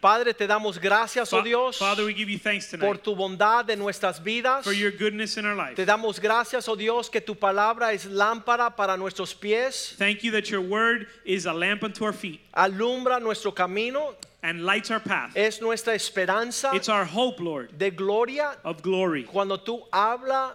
[0.00, 3.68] Padre, te damos gracias, oh Dios, Father, we give you thanks por tonight tu bondad
[3.70, 4.62] en nuestras vidas.
[4.64, 5.74] for your goodness in our life.
[5.76, 10.30] Te damos gracias, oh Dios, que tu palabra es lámpara para nuestros pies, Thank you
[10.32, 15.00] that your word is a lamp unto our feet alumbra nuestro camino, and lights our
[15.00, 15.32] path.
[15.36, 18.56] es nuestra esperanza It's our hope, Lord, de gloria.
[18.64, 19.24] of glory.
[19.24, 20.52] Cuando tú hablas,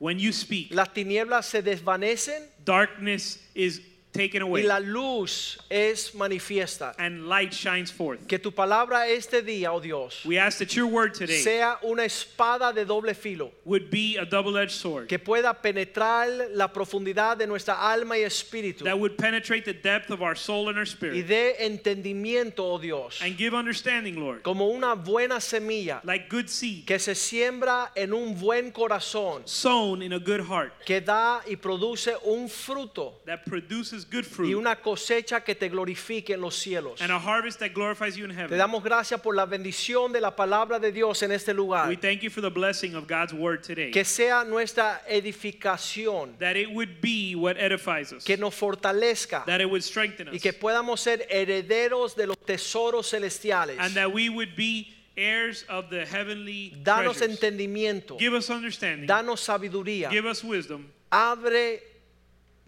[0.00, 3.80] When you speak, las tinieblas se desvanecen darkness is
[4.14, 4.62] taken y away.
[4.62, 6.94] la luz es manifiesta.
[6.98, 8.26] and light shines forth.
[8.28, 12.04] Que tu palabra este día, oh Dios, We ask that your word today sea una
[12.04, 13.50] espada de doble filo.
[13.64, 18.84] would be a double-edged sword que pueda penetrar la profundidad de nuestra alma y espíritu.
[18.84, 22.78] that would penetrate the depth of our soul and our y spirit dé entendimiento, oh
[22.78, 27.90] Dios, and give understanding, Lord, como una buena semilla like good seed que se siembra
[27.96, 29.42] en un buen corazón.
[29.46, 34.28] sown in a good heart que da y produce un fruto that produces good y
[34.28, 37.00] fruit una cosecha que te glorifique en los cielos.
[37.00, 38.58] and a harvest that glorifies you in Te heaven.
[38.58, 41.88] damos gracias por la bendición de la palabra de Dios en este lugar.
[41.88, 43.90] We thank you for the blessing of God's word today.
[43.90, 48.24] Que sea nuestra edificación, That it would be what edifies us.
[48.24, 50.42] que nos fortalezca That it would strengthen y us.
[50.42, 53.76] que podamos ser herederos de los tesoros celestiales.
[53.78, 57.38] And that we would be heirs of the heavenly Danos treasures.
[57.38, 59.06] entendimiento, Give us understanding.
[59.06, 60.86] danos sabiduría, Give us wisdom.
[61.10, 61.82] abre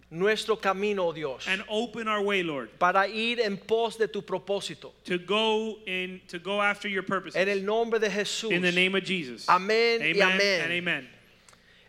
[0.09, 4.21] nuestro camino, oh Dios, And open our way, Lord, para ir en pos de tu
[4.21, 4.91] propósito.
[5.03, 7.35] to go in to go after your purposes.
[7.35, 8.51] En el nombre de Jesús.
[8.51, 9.45] in the name of Jesus.
[9.47, 10.61] Amén y amen amén.
[10.63, 11.07] and amen.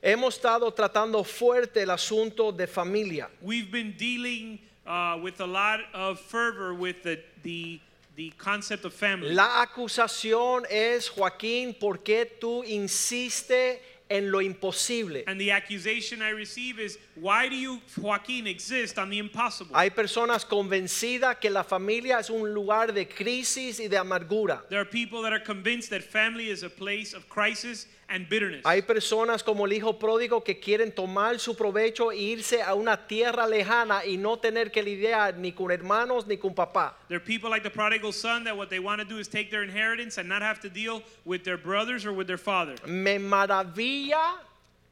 [0.02, 3.28] Hemos estado tratando fuerte el asunto de familia.
[3.41, 7.80] We've been dealing uh, with a lot of fervor with the the
[8.17, 9.33] the concept of family.
[9.33, 13.79] La acusación es, Joaquín, ¿por qué tú insistes
[14.11, 15.24] en lo imposible?
[15.27, 19.74] and the accusation I receive is, why do you, Joaquin, exist on the impossible?
[19.77, 24.63] Hay personas convencidas que la familia es un lugar de crisis y de amargura.
[24.68, 28.63] There are people that are convinced that family is a place of crisis and bitterness.
[28.64, 33.07] Hay personas como el hijo pródigo que quieren tomar su provecho e irse a una
[33.07, 36.95] tierra lejana y no tener que lidiar ni con hermanos ni con papá.
[37.08, 39.51] there are people like the prodigal son that what they want to do is take
[39.51, 42.74] their inheritance and not have to deal with their brothers or with their father.
[42.86, 44.39] Me maravilla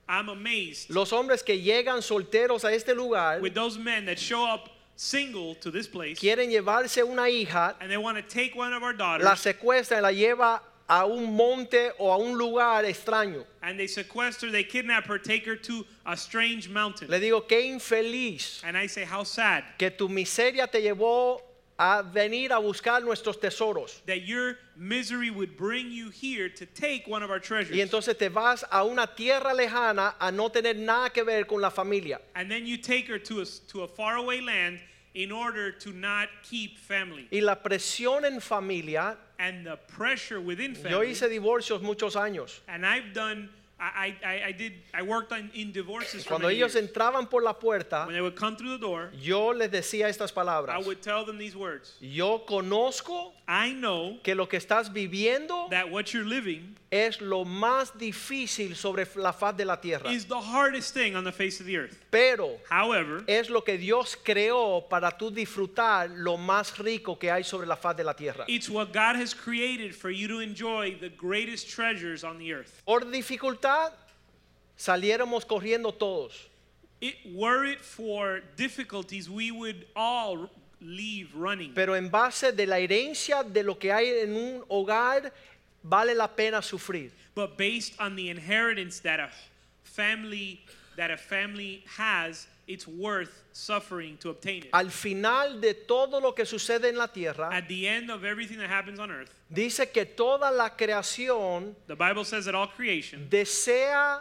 [0.09, 4.45] I'm amazed los hombres que llegan solteros a este lugar, with those men that show
[4.45, 8.73] up single to this place quieren llevarse una hija, and they want to take one
[8.73, 12.85] of our daughters la secuestra y la lleva a un monte o a un lugar
[12.85, 13.45] extraño.
[13.63, 17.09] and they sequester, they kidnap her, take her to a strange mountain.
[17.11, 21.41] Le digo, qué infeliz And I say, how sad que tu miseria te llevó
[21.79, 24.01] a venir a buscar nuestros tesoros.
[24.07, 27.77] that your misery would bring you here to take one of our treasures.
[27.77, 31.61] Y entonces te vas a una tierra lejana a no tener nada que ver con
[31.61, 32.19] la familia.
[32.35, 34.79] and then you take her to a, to a faraway land
[35.15, 37.27] in order to not keep family.
[37.33, 40.91] Y la presión en familia, And the pressure within family.
[40.91, 42.61] yo hice divorcios muchos años.
[42.69, 46.75] and I've done, I, I, I did, I worked on, in divorces for Cuando ellos
[46.75, 46.89] years.
[46.89, 50.33] entraban por la puerta, When they would come through the door, yo les decía estas
[50.33, 50.75] palabras.
[50.75, 51.95] I would tell them these words.
[52.01, 57.45] Yo conozco I know que lo que estás viviendo that what you're living es lo
[57.45, 60.11] más difícil sobre la faz de la tierra.
[60.11, 61.99] is the hardest thing on the face of the earth.
[62.11, 67.43] Pero However, es lo que Dios creó para tú disfrutar lo más rico que hay
[67.43, 68.45] sobre la faz de la tierra.
[68.49, 72.83] it's what God has created for you to enjoy the greatest treasures on the earth.
[72.85, 73.93] Por dificultad
[74.77, 76.49] saliéramos corriendo todos.
[77.01, 80.49] It, were it for difficulties, we would all
[80.81, 81.73] leave running.
[81.75, 85.33] Pero en base de la herencia de lo que hay en un hogar,
[85.89, 87.11] vale la pena sufrir.
[87.35, 89.31] But based on the inheritance that a
[89.85, 90.61] family
[90.97, 94.71] that a family has, it's worth suffering to obtain it.
[94.73, 98.59] Al final de todo lo que sucede en la tierra, At the end of everything
[98.59, 103.27] that happens on earth, dice que toda la creación the Bible says that all creation
[103.29, 104.21] desea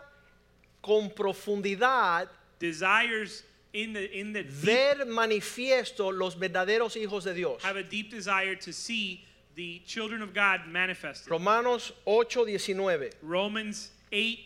[0.82, 2.28] con profundidad
[2.60, 3.44] desires
[3.74, 7.62] in the in the deep, ver manifiesto los verdaderos hijos de Dios.
[7.64, 9.24] have a deep desire to see
[9.56, 11.32] the children of God manifested.
[11.32, 13.10] Romanos 8, 19.
[13.22, 14.40] Romans 8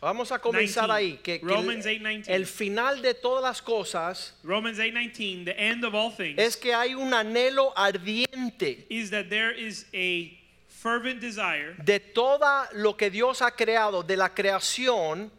[0.00, 0.90] Vamos a comenzar 19.
[0.90, 1.22] ahí.
[1.22, 2.28] Que, que Romans el, 8:19.
[2.28, 6.74] el final de todas las cosas Romans 8:19, the end of all things es que
[6.74, 10.36] hay un anhelo ardiente is that there is a
[10.66, 15.30] fervent desire de toda lo que Dios ha creado, de la creación,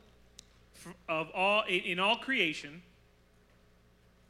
[1.10, 2.82] of all in all creation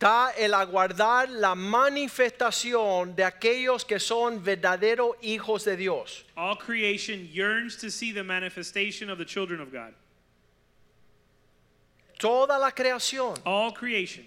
[0.03, 6.25] está el aguardar la manifestación de aquellos que son verdaderos hijos de Dios.
[6.35, 9.93] all creation yearns to see the manifestation of the children of God.
[12.19, 14.25] Toda la creación All creation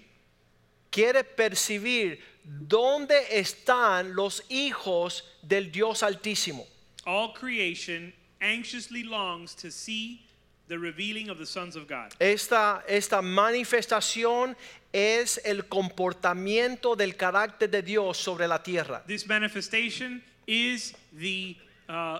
[0.91, 6.65] quiere percibir dónde están los hijos del Dios Altísimo.
[7.05, 10.21] all creation anxiously longs to see
[10.67, 12.13] the revealing of the sons of God.
[12.19, 14.53] Esta, esta manifestación
[14.97, 19.03] es el comportamiento del carácter de Dios sobre la tierra.
[19.05, 21.55] This manifestation is the
[21.87, 22.19] uh,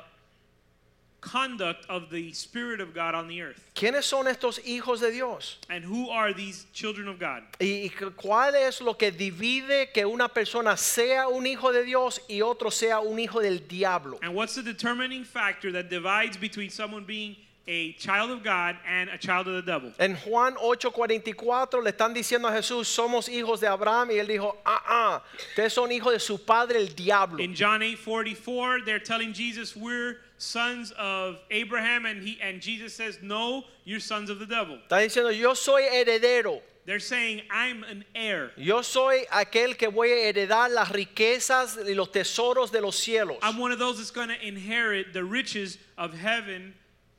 [1.22, 3.60] conduct of the Spirit of God on the earth.
[3.74, 5.58] ¿Quiénes son estos hijos de Dios?
[5.70, 7.44] And who are these children of God?
[7.60, 12.42] ¿Y cuál es lo que divide que una persona sea un hijo de Dios y
[12.42, 14.20] otro sea un hijo del diablo?
[14.22, 17.36] And what's the determining factor that divides between someone being
[17.68, 19.92] a child of God and a child of the devil?
[20.00, 24.56] En Juan 8:44 le están diciendo a Jesús, somos hijos de Abraham, y él dijo,
[24.66, 27.40] ah, ah, ustedes son hijos de su padre el diablo.
[27.40, 32.94] In John 8 44, they're telling Jesus, We're sons of Abraham, and he and Jesus
[32.94, 34.78] says, No, you're sons of the devil.
[34.88, 36.62] Está diciendo, yo soy heredero.
[36.86, 38.52] They're saying, I'm an heir.
[38.56, 43.38] Yo soy aquel que voy a heredar las riquezas y los tesoros de los cielos.
[43.42, 46.74] I'm one of those that's going to inherit the riches of heaven,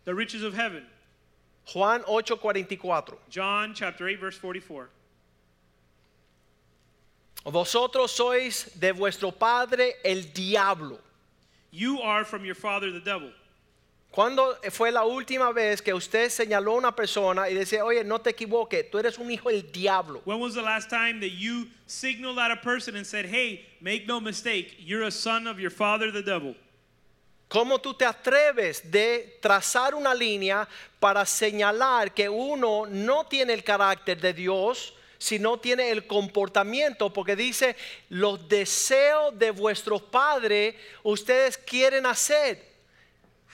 [0.08, 0.86] the riches of heaven.
[1.74, 3.18] Juan 8:44.
[3.28, 4.88] John chapter 8, verse 44.
[7.44, 10.98] Vosotros sois de vuestro padre el diablo.
[11.70, 13.30] You are from your father the devil.
[14.10, 18.16] ¿Cuándo fue la última vez que usted señaló a una persona y decía, oye, no
[18.16, 20.22] te equivoques, tú eres un hijo del diablo?
[20.24, 24.06] When was the last time that you signaled at a person and said, Hey, make
[24.06, 26.54] no mistake, you're a son of your father the devil?
[27.48, 30.68] ¿Cómo tú te atreves de trazar una línea
[31.00, 37.10] para señalar que uno no tiene el carácter de Dios, sino tiene el comportamiento?
[37.10, 37.74] Porque dice,
[38.10, 42.62] los deseos de vuestros padres ustedes quieren hacer.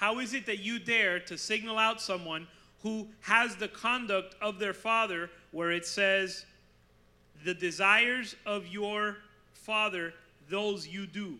[0.00, 2.48] How is it that you dare to signal out someone
[2.82, 6.46] who has the conduct of their father where it says,
[7.44, 9.18] the desires of your
[9.52, 10.12] father,
[10.50, 11.38] those you do?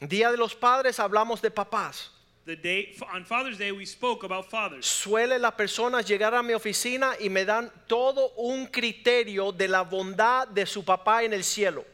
[0.00, 2.10] Día de los Padres hablamos de papás.
[2.44, 4.86] The day on Father's Day we spoke about fathers.
[4.86, 9.82] Suele las personas llegar a mi oficina y me dan todo un criterio de la
[9.82, 11.84] bondad de su papá en el cielo.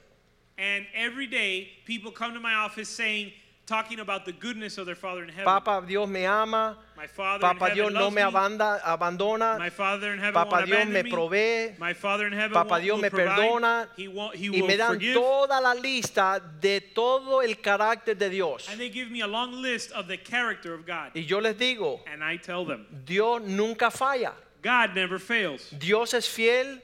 [0.57, 3.33] And every day people come to my office saying,
[3.67, 5.45] talking about the goodness of their father in heaven.
[5.45, 6.77] Papa, Dios me ama.
[6.97, 9.59] my father Papa in Dios heaven no me abanda- abandona.
[9.59, 11.71] My father in heaven Papa Dios me provee.
[11.79, 13.39] My father in heaven Papa Dios me provide.
[13.39, 13.89] perdona.
[13.97, 15.15] He, won't, he Y me dan forgive.
[15.15, 18.69] toda la lista de todo el carácter de Dios.
[18.71, 21.13] And they give me a long list of the character of God.
[21.15, 24.33] Y yo les digo, And I tell them, Dios nunca falla.
[24.63, 25.71] God never fails.
[25.71, 26.81] Dios es fiel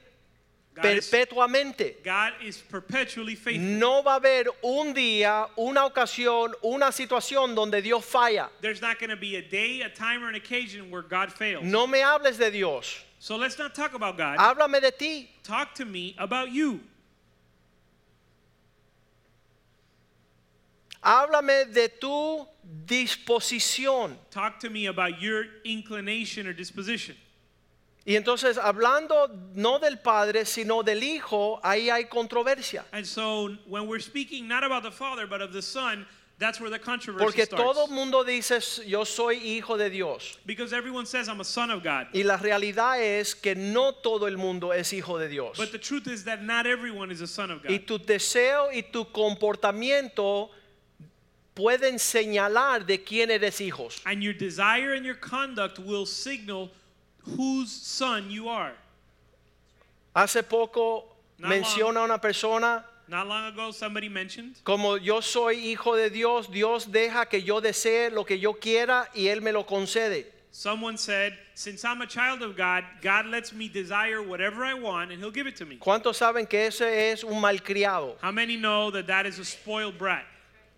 [0.73, 2.01] God is, perpetuamente.
[2.03, 3.61] God is perpetually faithful.
[3.61, 8.49] No va a haber un día, una ocasión, una situación donde Dios falla.
[8.61, 11.63] There's not going to be a day, a time, or an occasion where God fails.
[11.63, 13.03] No me hables de Dios.
[13.19, 14.37] So let's not talk about God.
[14.39, 15.29] Háblame de ti.
[15.43, 16.79] Talk to me about you.
[21.03, 22.47] Háblame de tu
[22.85, 24.15] disposición.
[24.29, 27.15] Talk to me about your inclination or disposition.
[28.03, 32.83] Y entonces, hablando no del Padre, sino del Hijo, ahí hay controversia.
[32.91, 36.07] And so when we're speaking not about the Father, but of the Son,
[36.39, 37.63] that's where the controversy Porque starts.
[37.63, 40.39] todo el mundo dice, yo soy hijo de Dios.
[40.47, 42.07] Because everyone says I'm a son of God.
[42.13, 45.55] Y la realidad es que no todo el mundo es hijo de Dios.
[45.57, 47.71] But the truth is that not everyone is a son of God.
[47.71, 50.49] Y tu deseo y tu comportamiento
[51.53, 54.01] pueden señalar de quién eres hijos.
[54.05, 56.71] And your desire and your conduct will signal
[57.23, 58.73] whose son you are.
[60.13, 61.05] Hace poco
[61.37, 66.49] Not menciona una persona Not long ago, somebody mentioned, como yo soy hijo de Dios,
[66.49, 70.27] Dios deja que yo desee lo que yo quiera y Él me lo concede.
[70.51, 75.11] someone said, Since I'm a child of God, God lets me desire whatever I want
[75.11, 75.77] and He'll give it to me.
[75.77, 78.15] ¿Cuántos saben que ese es un malcriado?
[78.21, 80.23] How many know that that is a spoiled brat?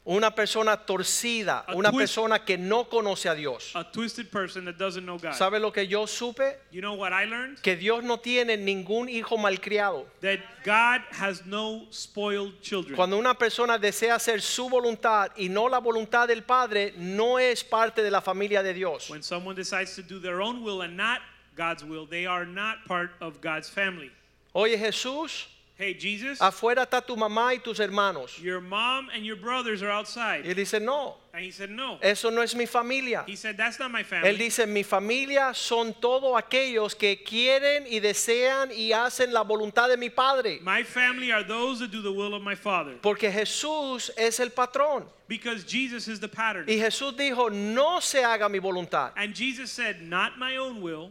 [0.05, 3.72] Una persona torcida, A una twist- persona que no conoce a Dios.
[3.74, 5.31] A twisted person that doesn't know God.
[5.33, 6.57] ¿Sabe lo que yo supe?
[6.72, 7.62] You know what I learned?
[7.62, 10.05] Que Dios no tiene ningún hijo malcriado.
[10.19, 12.98] That God has no spoiled children.
[12.98, 17.63] Cuando una persona desea hacer su voluntad y no la voluntad del Padre, no es
[17.63, 19.10] parte de la familia de Dios.
[19.10, 21.22] When someone decides to do their own will and not
[21.55, 24.12] God's will, they are not part of God's family.
[24.53, 25.45] Oye Jesús,
[25.75, 28.38] Hey, Jesus, afuera está tu mamá y tus hermanos.
[28.39, 30.46] your mom and your brothers are Y outside.
[30.46, 31.98] él dice, no, And he said, No.
[32.00, 33.24] eso no es mi familia.
[33.25, 34.38] He said, That's not my Él family.
[34.38, 39.98] dice, mi familia son todos aquellos que quieren y desean y hacen la voluntad de
[39.98, 40.60] mi Padre.
[40.62, 42.94] My family are those that do the will of my Father.
[43.01, 45.06] Porque Jesús es el patrón.
[45.27, 46.65] Because Jesus is the pattern.
[46.70, 49.12] Y Jesús dijo, no se haga mi voluntad.
[49.18, 51.10] And Jesus said, Not my own will.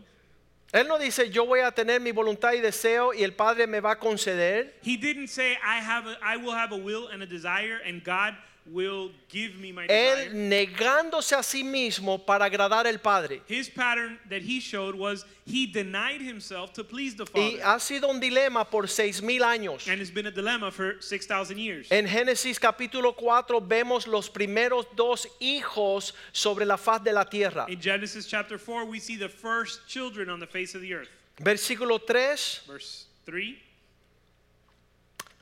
[0.72, 3.80] Él no dice, yo voy a tener mi voluntad y deseo y el Padre me
[3.80, 4.74] va a conceder.
[4.82, 8.02] He didn't say, I, have a, I will have a will and a desire, and
[8.02, 8.34] God
[8.66, 13.42] will give me my Él negándose a sí mismo para agradar al Padre.
[13.48, 17.62] His pattern that he showed was he denied himself to please the Y Father.
[17.64, 19.88] ha sido un dilema por seis mil años.
[19.88, 21.88] And it's been a dilemma for 6,000 years.
[21.90, 27.66] En Génesis capítulo 4 vemos los primeros dos hijos sobre la faz de la tierra.
[27.68, 31.08] In Genesis chapter 4, we see the first children on the face of the earth.
[31.38, 33.58] Versículo 3, Verse 3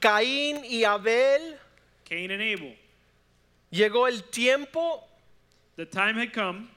[0.00, 1.58] Caín y Abel,
[2.04, 2.74] Cain and Abel.
[3.70, 5.06] Llegó el tiempo
[5.76, 6.68] The time had come.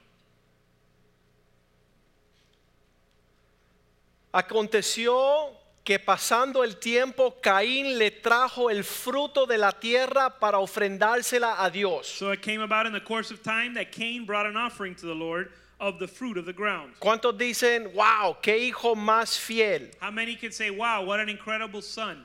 [4.32, 5.50] Aconteció
[5.84, 11.70] que pasando el tiempo, Caín le trajo el fruto de la tierra para ofrendársela a
[11.70, 12.06] Dios.
[12.08, 15.06] So it came about in the course of time that Cain brought an offering to
[15.06, 16.94] the Lord of the fruit of the ground.
[16.98, 19.90] ¿Cuántos dicen, wow, qué hijo más fiel?
[20.00, 22.24] How many could say, wow, what an incredible son?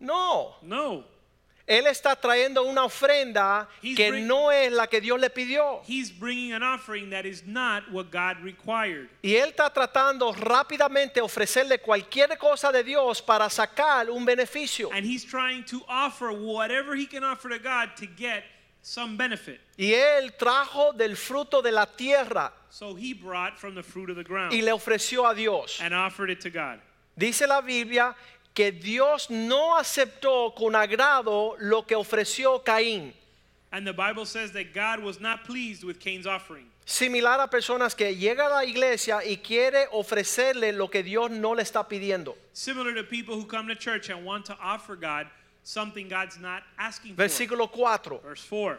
[0.00, 1.04] No, No.
[1.66, 5.82] Él está trayendo una ofrenda He's que bring- no es la que Dios le pidió.
[5.86, 9.08] He's bringing an offering that is not what God required.
[9.22, 14.90] Y él está tratando rápidamente ofrecerle cualquier cosa de Dios para sacar un beneficio.
[14.92, 18.44] And he's trying to offer whatever he can offer to God to get
[18.82, 19.60] some benefit.
[19.76, 24.16] Y él trajo del fruto de la tierra So he brought from the fruit of
[24.16, 25.80] the ground y le ofreció a Dios.
[25.80, 26.78] and offered it to God.
[27.18, 28.14] Dice la Biblia
[28.56, 33.12] que Dios no aceptó con agrado lo que ofreció Caín.
[33.70, 36.64] And the Bible says that God was not pleased with Cain's offering.
[36.86, 41.52] Similar a personas que llegan a la iglesia y quiere ofrecerle lo que Dios no
[41.52, 42.34] le está pidiendo.
[42.54, 45.26] Similar to people who come to church and want to offer God
[45.62, 47.22] something God's not asking for.
[47.24, 48.20] Versículo 4.
[48.22, 48.78] Verse 4.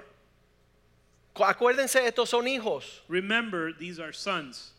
[1.36, 3.02] Cu- Acuérdense, estos son hijos.
[3.08, 4.72] Remember, these are sons.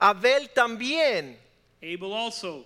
[0.00, 1.36] Abel también
[1.82, 2.64] Abel also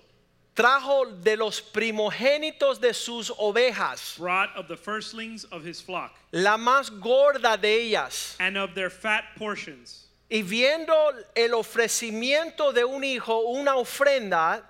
[0.54, 6.56] trajo de los primogénitos de sus ovejas, brought of the firstlings of his flock la
[6.56, 8.36] más gorda de ellas.
[8.40, 10.06] and of their fat portions.
[10.30, 10.94] Y viendo
[11.36, 14.62] el ofrecimiento de un hijo, una ofrenda,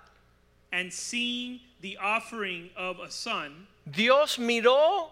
[0.73, 5.11] And seeing the offering of a son, Dios miró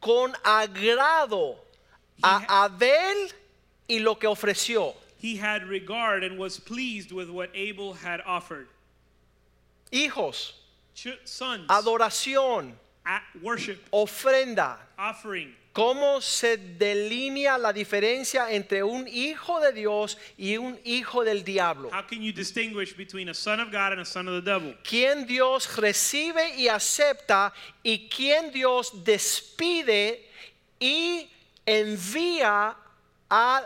[0.00, 1.56] con agrado
[2.22, 3.28] a Abel
[3.88, 4.94] y lo que ofreció.
[5.18, 8.66] he had regard and was pleased with what Abel had offered.
[9.92, 10.54] Hijos,
[11.24, 12.74] sons, adoración,
[13.42, 14.78] worship, ofrenda.
[14.98, 15.54] offering.
[15.72, 21.88] ¿Cómo se delinea la diferencia entre un hijo de Dios y un hijo del diablo?
[21.90, 24.74] How can you distinguish between a son of God and a son of the devil?
[24.84, 30.28] ¿Quién Dios recibe y acepta y quién Dios despide
[30.78, 31.30] y
[31.64, 32.76] envía
[33.30, 33.64] a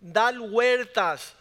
[0.00, 1.34] dar huertas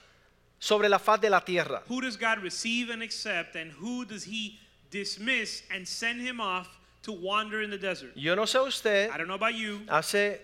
[0.62, 1.82] sobre la faz de la tierra?
[1.90, 4.60] Who does God receive and accept, and who does he
[4.92, 6.70] dismiss and send him off
[7.02, 8.12] to wander in the desert?
[8.16, 10.40] Yo no sé usted, I don't know about you, hace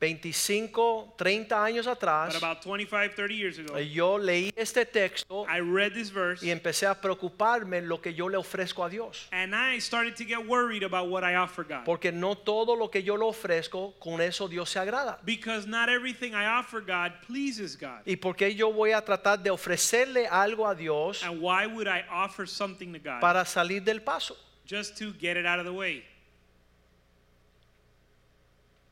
[0.00, 5.60] 25, 30 años atrás, but about 25, 30 years ago, yo leí este texto I
[5.60, 9.28] read this verse y empecé a preocuparme lo que yo le ofrezco a Dios.
[9.32, 11.84] and I started to get worried about what I offer God.
[11.84, 15.18] Porque no todo lo que yo le ofrezco, con eso Dios se agrada.
[15.24, 18.00] Because not everything I offer God pleases God.
[18.06, 21.86] ¿Y por qué yo voy a tratar de ofrecerle algo a Dios And why would
[21.86, 24.36] I offer something to God para salir del paso?
[24.66, 26.04] just to get it out of the way?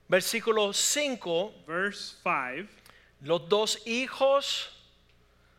[0.09, 2.79] Versículo 5, Verse 5
[3.23, 4.71] los dos hijos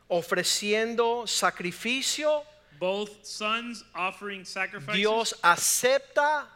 [0.08, 2.44] ofreciendo sacrificio,
[2.80, 4.96] both sons offering sacrifices.
[4.96, 6.48] Dios acepta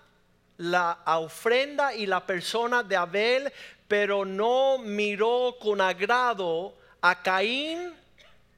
[0.57, 3.51] la ofrenda y la persona de Abel,
[3.88, 7.93] pero no miró con agrado a Caín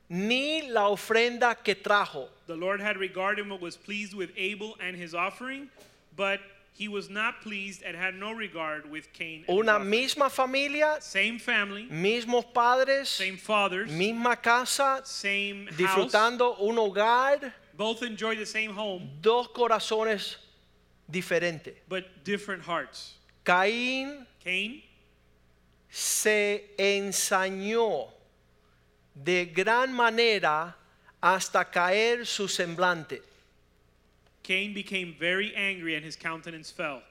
[0.08, 2.30] ni la ofrenda que trajo.
[2.46, 5.70] The Lord had regard and was pleased with Abel and his offering,
[6.16, 6.40] but
[6.78, 9.46] he was not pleased and had no regard with Cain.
[9.48, 15.78] And Una misma familia, Same family, mismos padres, same fathers, misma casa, same house.
[15.78, 20.36] disfrutando un hogar, Both enjoy the same home, dos corazones
[21.10, 21.76] diferentes.
[21.88, 23.14] but different hearts.
[23.46, 24.82] Caín Cain
[25.90, 28.08] se ensañó
[29.14, 30.76] de gran manera
[31.22, 33.22] hasta caer su semblante.
[34.46, 37.02] Cain became very angry and his countenance fell.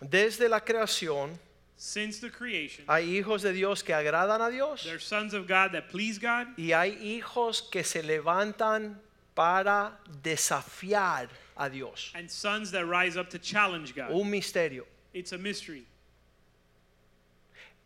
[0.00, 1.38] Desde la creación
[1.76, 5.72] Since the creation, hay hijos de Dios que agradan a Dios they're sons of God
[5.72, 8.96] that please God, y hay hijos que se levantan
[9.34, 11.28] para desafiar
[11.58, 12.10] a Dios.
[12.14, 14.10] and sons that rise up to challenge God.
[14.10, 14.84] Un misterio.
[15.12, 15.84] It's a mystery.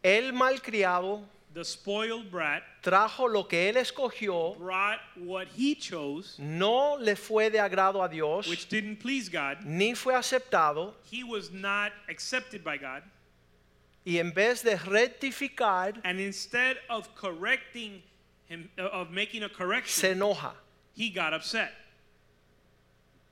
[0.04, 1.23] El malcriado
[1.55, 7.49] The spoiled brat trajo lo que él escogió, brought what he chose, no le fue
[7.50, 9.64] de agrado a Dios, which didn't please God.
[9.64, 13.02] ni fue aceptado, He was not accepted by God.
[14.05, 18.02] y en vez de rectificar, And instead of correcting
[18.47, 20.52] him, uh, of making a se correction, enoja
[20.95, 21.73] he got upset.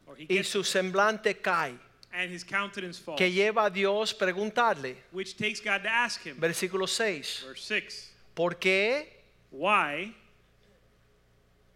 [0.06, 1.78] Or he y su semblante cae,
[2.16, 3.18] and his countenance falls.
[3.18, 6.36] que lleva a Dios preguntarle, Which takes God to ask him.
[6.40, 8.10] versículo 6, Verse 6.
[8.34, 9.12] ¿por qué
[9.50, 10.14] Why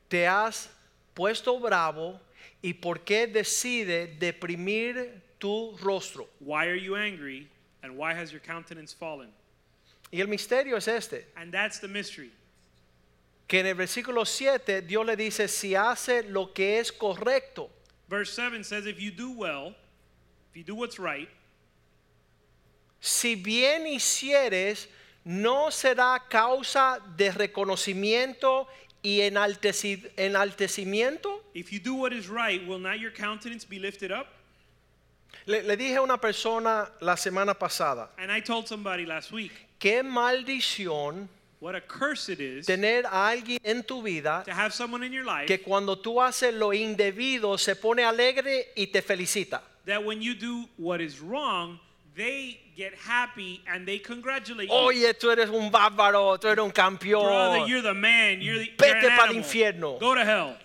[0.09, 0.68] te has
[1.14, 2.20] puesto bravo
[2.62, 6.28] y por qué decide deprimir tu rostro?
[6.40, 7.49] Why are you angry?
[7.82, 9.28] And why has your countenance fallen?
[10.12, 12.32] Y el misterio es este, And that's the mystery.
[13.47, 17.70] que en el versículo 7 Dios le dice, si hace lo que es correcto,
[18.09, 19.75] Verse 7 says, If you do well,
[20.50, 21.28] if you do what's right,
[23.00, 24.88] si bien hicieres,
[25.25, 28.66] no será causa de reconocimiento
[29.02, 31.40] y enalteci- enaltecimiento.
[31.54, 34.26] if you do what is right, will not your countenance be lifted up?
[35.47, 39.52] Le, le dije a una persona la semana pasada, And I told somebody last week,
[39.78, 41.28] qué maldición
[41.61, 45.12] what a curse it is tener a alguien en tu vida to have someone in
[45.12, 49.62] your life que cuando tú haces lo indebido se pone alegre y te felicita.
[49.87, 51.79] that when you do what is wrong,
[52.17, 54.75] they get happy and they congratulate you.
[54.75, 57.69] Oye, tú eres un bárbaro, tú eres un Brother, campeón.
[57.69, 58.40] you're the man.
[58.40, 59.37] You're the Vete you're an pa'l animal.
[59.45, 59.99] infierno.
[59.99, 60.57] Go to hell.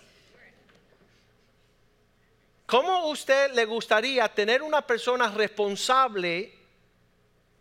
[2.68, 6.52] ¿Cómo usted le gustaría tener una persona responsable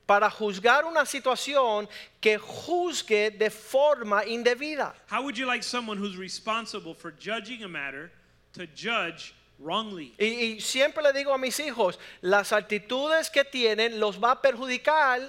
[0.07, 1.89] para juzgar una situación
[2.21, 4.95] que juzgue de forma indebida?
[5.11, 8.11] How would you like someone who's responsible for judging a matter
[8.53, 10.13] to judge wrongly?
[10.19, 14.43] Y, y siempre le digo a mis hijos, las actitudes que tienen los va a
[14.43, 15.21] perjudicar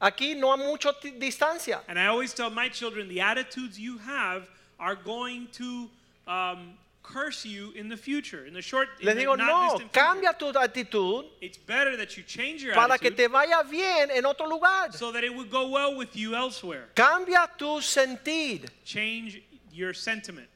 [0.00, 1.80] aquí no a mucha distancia.
[1.88, 5.88] And I always tell my children the attitudes you have are going to
[6.26, 11.24] um, curse you in the future, in the short, Les digo, no, cambia tu actitud
[11.40, 14.92] It's better that you change your para que attitude te vaya bien en otro lugar.
[14.92, 16.88] so that it would go well with you elsewhere.
[16.94, 20.48] Cambia tu sentir Change your sentiment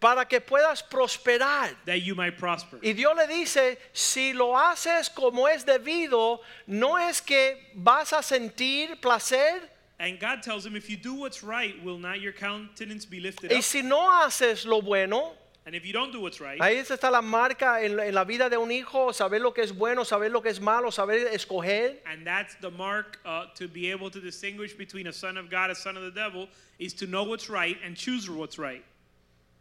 [0.00, 1.70] para que puedas prosperar.
[1.86, 2.78] that you might prosper.
[2.82, 8.22] Y Dios le dice, si lo haces como es debido, no es que vas a
[8.22, 9.62] sentir placer.
[9.98, 13.52] And God tells him, if you do what's right, will not your countenance be lifted
[13.52, 13.62] Y up?
[13.62, 15.32] si no haces lo bueno,
[15.66, 18.24] And if you don't do what's right, ahí está la marca en, la- en la
[18.24, 21.26] vida de un hijo, saber lo que es bueno, saber lo que es malo, saber
[21.32, 21.96] escoger.
[22.06, 25.70] and that's the mark uh, to be able to distinguish between a son of God,
[25.70, 26.48] a son of the devil,
[26.78, 28.84] is to know what's right and choose what's right.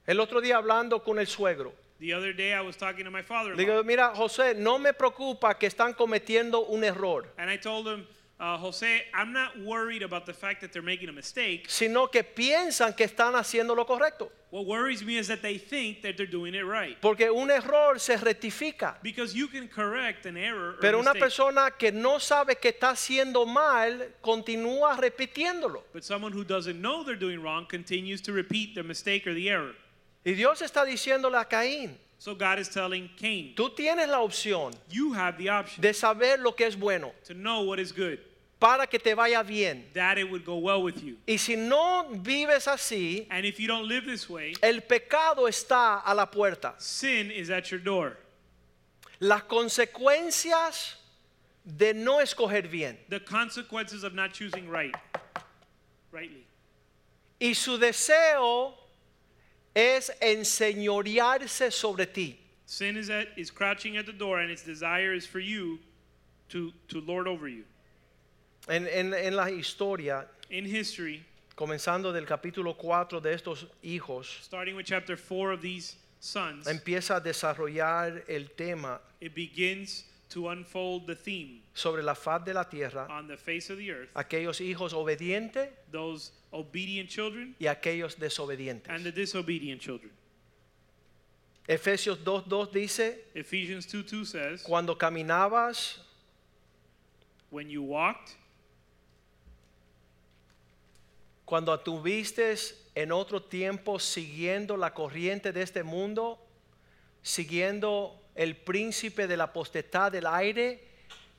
[0.06, 3.22] El otro día hablando con el suegro, The other day I was talking to my
[3.22, 7.56] father, le digo, mira, José, no me preocupa que están cometiendo un error, and I
[7.56, 8.06] told him,
[8.40, 11.66] uh, Jose, I'm not worried about the fact that they're making a mistake.
[11.70, 14.30] sino que piensan que están haciendo lo correcto.
[14.50, 17.00] What worries me is that they think that they're doing it right.
[17.02, 18.96] Porque un error se rectifica.
[19.02, 22.70] Because you can correct an error or Pero una mistake, persona que no sabe que
[22.70, 25.82] está haciendo mal, continúa repitiéndolo.
[25.92, 29.50] but someone who doesn't know they're doing wrong continues to repeat the mistake or the
[29.50, 29.74] error.
[30.26, 34.74] Y Dios está diciéndole a Caín, So God is telling Cain, tú tienes la opción
[34.90, 38.18] you have the option de saber lo que es bueno to know what is good,
[38.62, 39.84] para que te vaya bien.
[39.94, 41.18] that it would go well with you.
[41.28, 46.02] Y si no vives así, And if you don't live this way, el pecado está
[46.06, 46.76] a la puerta.
[46.78, 48.16] sin is at your door.
[49.20, 50.94] Las consecuencias
[51.66, 54.96] de no escoger bien The consequences of not choosing right,
[56.10, 56.46] rightly.
[57.42, 58.76] y su deseo
[59.76, 62.40] es enseñorearse sobre ti.
[62.66, 65.80] Sin is at is crouching at the door, and its desire is for you
[66.50, 67.64] to to lord over you.
[68.70, 71.24] En, en- en la historia, In history,
[71.56, 77.18] comenzando del capítulo 4 de estos hijos, starting with chapter four of these sons, empieza
[77.18, 82.64] a desarrollar el tema it begins to unfold the theme sobre la faz de la
[82.64, 84.10] tierra, on the face of the earth.
[84.16, 88.90] aquellos hijos obedientes Those obedient children y aquellos desobedientes.
[88.90, 90.12] and the disobedient children.
[91.68, 96.00] Efesios 2.2 dice, Ephesians 2 2 says, cuando caminabas
[97.50, 98.34] When you walked,
[101.46, 102.56] cuando tuviste
[102.96, 106.40] en otro tiempo siguiendo la corriente de este mundo,
[107.22, 110.80] siguiendo el príncipe de la potestad del aire,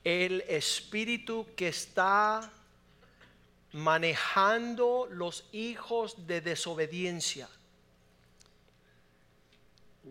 [0.05, 2.51] el espíritu que está
[3.73, 7.49] manejando los hijos de desobediencia.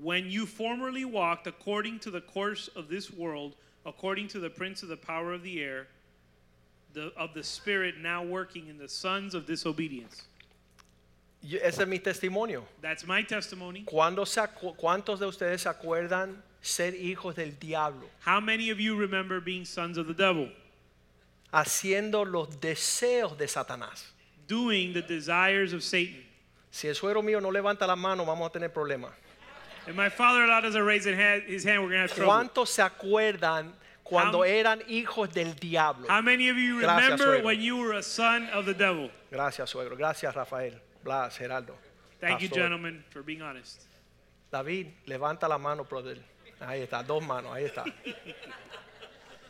[0.01, 4.81] When you formerly walked according to the course of this world, according to the prince
[4.83, 5.87] of the power of the air,
[6.93, 10.23] the, of the spirit now working in the sons of disobedience.
[11.43, 12.63] Ese es mi testimonio.
[12.81, 13.83] That's my testimony.
[13.85, 18.07] ¿Cuándo se acu- ¿Cuántos de ustedes se acuerdan ser hijos del diablo?
[18.25, 20.49] How many of you remember being sons of the devil?
[21.51, 24.05] Haciendo los deseos de Satanás.
[24.47, 26.23] Doing the desires of Satan.
[26.71, 29.11] Si el suegro mío no levanta la mano, vamos a tener problemas.
[29.87, 32.31] If my father-in-law doesn't raise his hand, his hand we're going to have trouble.
[32.33, 33.73] ¿Cuántos se acuerdan
[34.03, 36.07] cuando How- eran hijos del diablo?
[36.09, 37.43] How many of you Gracias, remember suegro.
[37.45, 39.11] when you were a son of the devil?
[39.31, 39.95] Gracias, suegro.
[39.97, 40.73] Gracias, Rafael.
[41.03, 41.75] Blas, Geraldo.
[42.19, 42.61] Thank you, Pastor.
[42.63, 43.81] gentlemen, for being honest.
[44.51, 46.17] David, levanta la mano, brother.
[46.65, 47.83] Ahí está, dos manos, ahí está.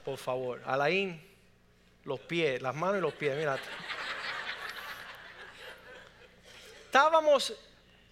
[0.03, 0.61] Por favor.
[0.65, 1.21] Alain,
[2.03, 3.57] los pies, las manos y los pies, mira.
[6.85, 7.53] Estábamos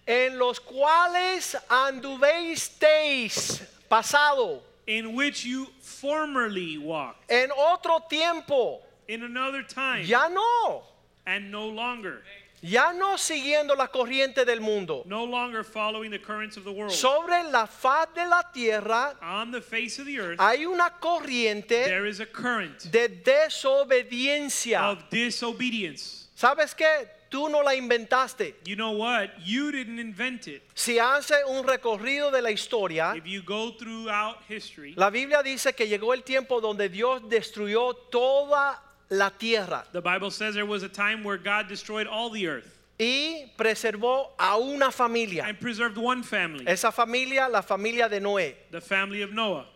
[0.06, 8.80] en los cuales anduvisteis pasado In which you formerly walked en otro tiempo.
[9.06, 10.82] in another time Ya no,
[11.26, 12.24] and no longer,
[12.62, 15.02] ya no siguiendo la corriente del mundo.
[15.06, 16.92] no longer following the currents of the world.
[16.92, 21.84] Sobre la faz de la tierra On the face of the earth, hay una corriente
[21.84, 24.90] there is a current de desobediencia.
[24.90, 26.28] of disobedience.
[26.36, 27.08] ¿Sabes qué?
[27.30, 28.56] Tú no la inventaste.
[28.64, 29.30] You know what?
[29.42, 30.62] You didn't invent it.
[30.74, 35.72] Si hace un recorrido de la historia, If you go throughout history, la Biblia dice
[35.74, 40.82] que llegó el tiempo donde Dios destruyó toda la tierra the Bible says there was
[40.82, 45.44] a time where God destroyed all the earth y preservó a una familia.
[45.44, 48.54] and preserved one family, Esa familia, la familia de Noé.
[48.70, 49.66] the family of Noah.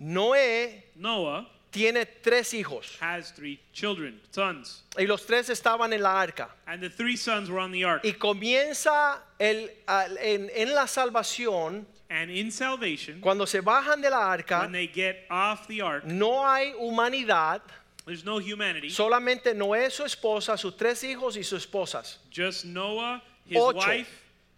[0.00, 6.20] Noé Noah tiene tres hijos has three children, sons, y los tres estaban en la
[6.20, 6.48] arca.
[6.66, 8.02] and the three sons were on the ark.
[8.04, 14.08] Y comienza el, al- en, en la salvación, And in salvation, cuando se bajan de
[14.08, 17.60] la arca, when they get off the ark, no hay humanidad,
[18.08, 22.16] there's no humanity, solamente Noé, su esposa, sus tres hijos y sus esposas.
[22.30, 23.78] just Noah, his Ocho.
[23.78, 24.08] wife,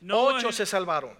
[0.00, 1.14] Noah, Ocho his, se salvaron.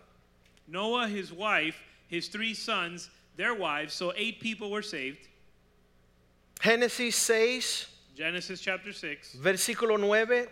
[0.66, 1.77] Noah, his wife,
[2.09, 5.29] his three sons, their wives, so eight people were saved.
[6.61, 10.47] Génesis 6, Genesis chapter 6, versículo 9.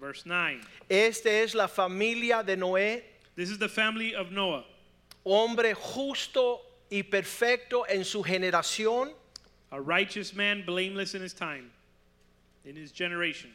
[0.00, 0.60] verse 9.
[0.88, 3.02] Esta es la familia de Noé,
[3.36, 4.64] This is the family of Noah,
[5.24, 9.12] hombre justo y perfecto en su generación.
[9.72, 11.70] A righteous man, blameless in his time,
[12.64, 13.50] in his generation.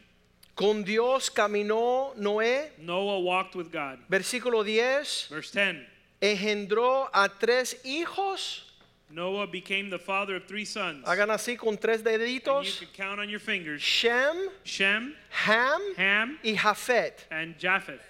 [0.56, 2.70] Con Dios caminó Noé.
[2.78, 3.98] Noah walked with God.
[4.10, 5.28] Versículo 10.
[5.28, 5.86] Verse 10
[6.22, 8.62] Engendró a tres hijos.
[9.10, 11.04] Noah became the father of three sons.
[11.06, 12.78] Hagan así con tres And you deditos.
[12.78, 17.12] could count on your fingers Shem, Shem, Ham Ham, y Jafet.
[17.30, 18.00] and Japheth.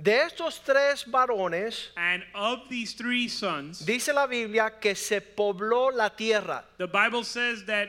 [0.00, 5.90] De estos tres varones, And of these three sons, dice la Biblia que se pobló
[5.92, 6.64] la tierra.
[6.78, 7.88] the Bible says that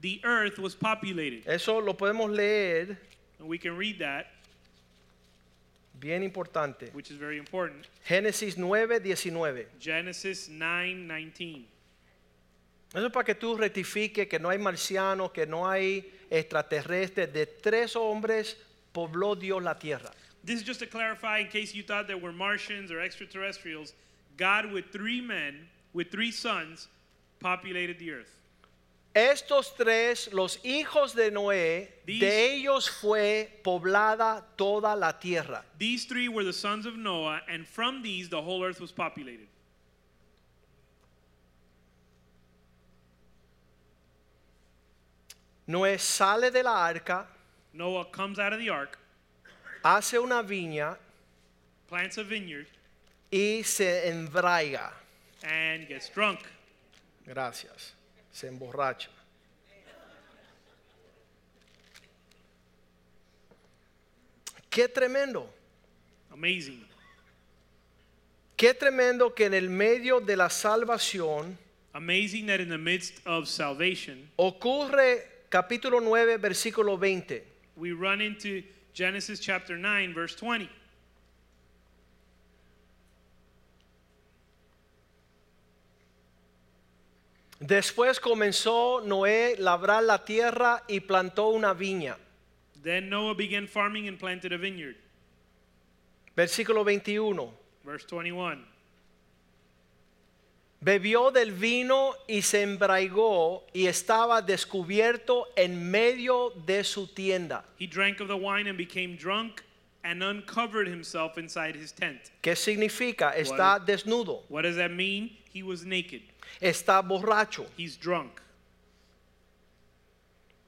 [0.00, 1.46] the earth was populated.
[1.46, 2.98] Eso lo podemos leer,
[3.38, 4.26] And we can read that,
[6.00, 6.90] bien importante.
[6.92, 7.86] which is very important.
[8.04, 9.66] Génesis 9, 19.
[9.78, 11.66] Genesis 9 19.
[12.94, 17.32] Eso es para que tú rectifiques que no hay marcianos, que no hay extraterrestres.
[17.32, 18.56] De tres hombres
[18.92, 20.10] pobló Dios la tierra.
[20.44, 23.94] This is just to clarify in case you thought there were Martians or extraterrestrials.
[24.36, 26.88] God, with three men, with three sons,
[27.40, 28.30] populated the earth.
[29.14, 35.64] Estos tres, los hijos de Noé, These- de ellos fue poblada toda la tierra.
[35.78, 39.46] These three were the sons of Noah, and from these the whole earth was populated.
[45.68, 47.26] Noé sale de la arca,
[47.72, 48.98] Noah comes out of the ark,
[49.84, 50.96] hace una viña
[51.88, 52.66] plants a vineyard,
[53.30, 54.92] y se embraiga.
[55.42, 56.40] and gets drunk.
[57.26, 57.94] Gracias.
[58.32, 59.10] Se emborracha.
[64.70, 65.48] Qué tremendo.
[66.32, 66.84] Amazing.
[68.56, 71.58] Qué tremendo que en el medio de la salvación
[71.92, 77.44] Amazing that in the midst of salvation, ocurre capítulo 9, versículo 20.
[77.76, 78.64] we run into
[78.94, 80.70] Genesis chapter 9, verse 20.
[87.60, 92.16] Después comenzó Noé labrar la tierra y plantó una viña.
[92.82, 94.96] Then Noah began farming and planted a vineyard.
[96.36, 97.50] Versículo 21.
[97.84, 98.73] Verse 21.
[100.84, 107.64] Bebió del vino y se embraigó y estaba descubierto en medio de su tienda.
[107.78, 109.62] He drank of the wine and became drunk
[110.02, 112.30] and uncovered himself inside his tent.
[112.42, 113.34] ¿Qué significa?
[113.34, 115.30] Está desnudo, What does that mean?
[115.54, 116.20] He was naked.
[116.60, 117.64] está borracho.
[117.78, 118.42] He's drunk.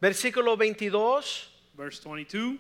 [0.01, 1.51] Versículo 22.
[1.77, 2.59] Verse 22.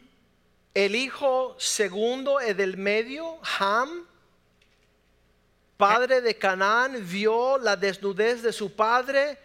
[0.74, 4.06] El hijo segundo es del medio, Ham,
[5.76, 9.36] padre de Canaán, vio la desnudez de su padre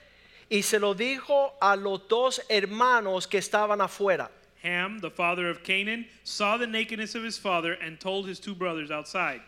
[0.49, 4.29] y se lo dijo a los dos hermanos que estaban afuera.
[4.63, 8.53] Ham, the father of Canaan, saw the nakedness of his father and told his two
[8.53, 9.41] brothers outside.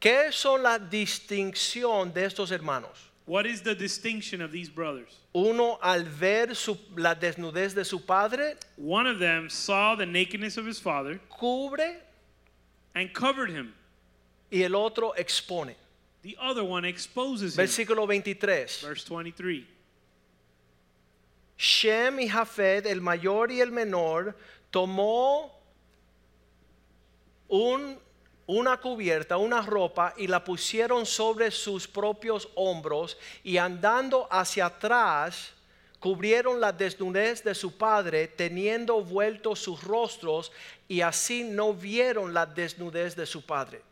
[0.00, 3.10] ¿Qué son la distinción de estos hermanos?
[3.26, 5.10] What is the distinction of these brothers?
[5.34, 10.56] Uno al ver su- la desnudez de su padre, One of them saw the nakedness
[10.56, 11.96] of his father cubre
[12.94, 13.74] and covered him.
[14.50, 15.76] Y el otro expone.
[16.22, 17.64] The other one exposes him.
[17.64, 18.82] Versículo 23.
[18.82, 19.64] Verse 23.
[21.56, 24.36] Shem y Jafet, el mayor y el menor,
[24.70, 25.52] tomó
[27.48, 27.98] un-
[28.46, 35.50] una cubierta, una ropa y la pusieron sobre sus propios hombros y andando hacia atrás
[36.00, 40.52] cubrieron la desnudez de su padre teniendo vueltos sus rostros
[40.86, 43.82] y así no vieron la desnudez de su padre.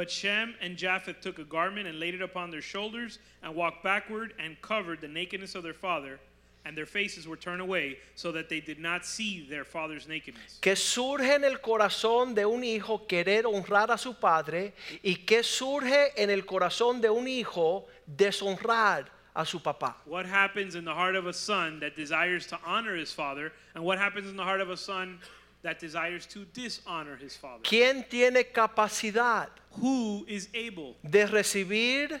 [0.00, 3.84] But Shem and Japheth took a garment and laid it upon their shoulders and walked
[3.84, 6.18] backward and covered the nakedness of their father,
[6.64, 10.58] and their faces were turned away so that they did not see their father's nakedness.
[10.62, 14.72] que surge en el corazón de un hijo querer honrar a su padre
[15.04, 19.04] y que surge en el corazón de un hijo deshonrar
[19.36, 19.96] a su papá.
[20.06, 23.84] What happens in the heart of a son that desires to honor his father, and
[23.84, 25.18] what happens in the heart of a son
[25.62, 27.62] that desires to dishonor his father?
[27.62, 29.48] ¿Quién tiene capacidad
[29.80, 32.20] Who is able de recibir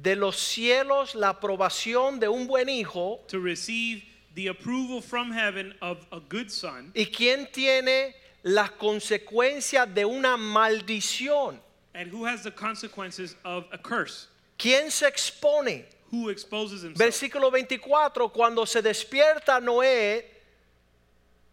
[0.00, 3.20] de los cielos la aprobación de un buen hijo?
[3.28, 4.02] to receive
[4.34, 6.92] the approval from heaven of a good son?
[6.94, 11.58] ¿Y quién tiene las consecuencias de una maldición?
[11.94, 14.28] And who has the consequences of a curse?
[14.58, 15.84] ¿Quién se expone?
[16.10, 16.98] Who exposes himself?
[16.98, 20.24] Versículo 24, cuando se despierta Noé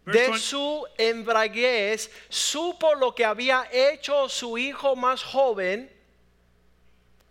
[0.04, 5.88] de 20 su embraguez, supo lo que había hecho su hijo más joven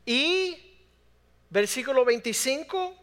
[0.06, 0.58] y,
[1.50, 2.96] versículo 25,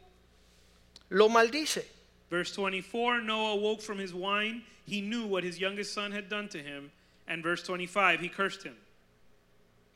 [1.10, 1.86] lo maldice.
[2.30, 4.62] Verse 24 Noah awoke from his wine.
[4.86, 6.90] He knew what his youngest son had done to him.
[7.26, 8.76] And verse 25, he cursed him.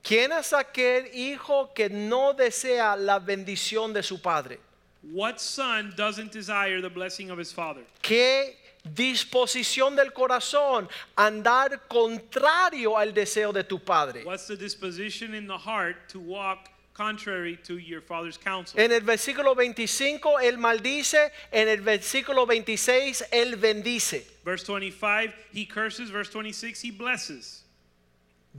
[0.02, 4.58] ¿Quién es aquel hijo que no desea la bendición de su padre?
[5.02, 7.82] What son doesn't desire the blessing of his father?
[8.02, 14.24] ¿Qué disposición del corazón andar contrario al deseo de tu padre?
[14.24, 18.78] What's the disposition in the heart to walk contrary to your father's counsel?
[18.80, 24.26] En el versículo 25 él maldice, en el versículo 26 él bendice.
[24.44, 26.10] Verse 25, he curses.
[26.10, 27.62] Verse 26, he blesses.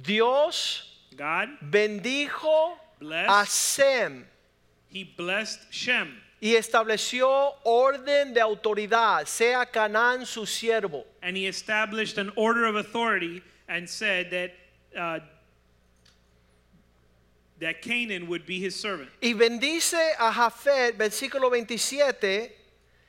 [0.01, 3.29] Dios God, bendijo Bless.
[3.29, 4.25] a Sem
[4.89, 11.05] he blessed Shem y estableció orden de autoridad, sea Canaán su siervo.
[11.21, 14.51] and he established an order of authority and said that
[14.93, 15.19] uh,
[17.59, 19.09] that Canaan would be his servant.
[19.21, 22.51] Y bendice a Jafet, versículo 27,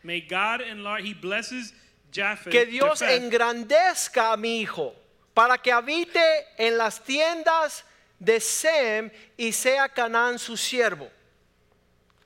[0.04, 1.02] May God enlarge.
[1.02, 1.72] He blesses
[2.12, 2.52] Japheth.
[2.52, 4.94] que Dios Japheth, engrandezca a mi hijo
[5.34, 6.20] para que habite
[6.56, 7.82] en las tiendas
[8.20, 11.10] de Sem y sea Canaán su siervo.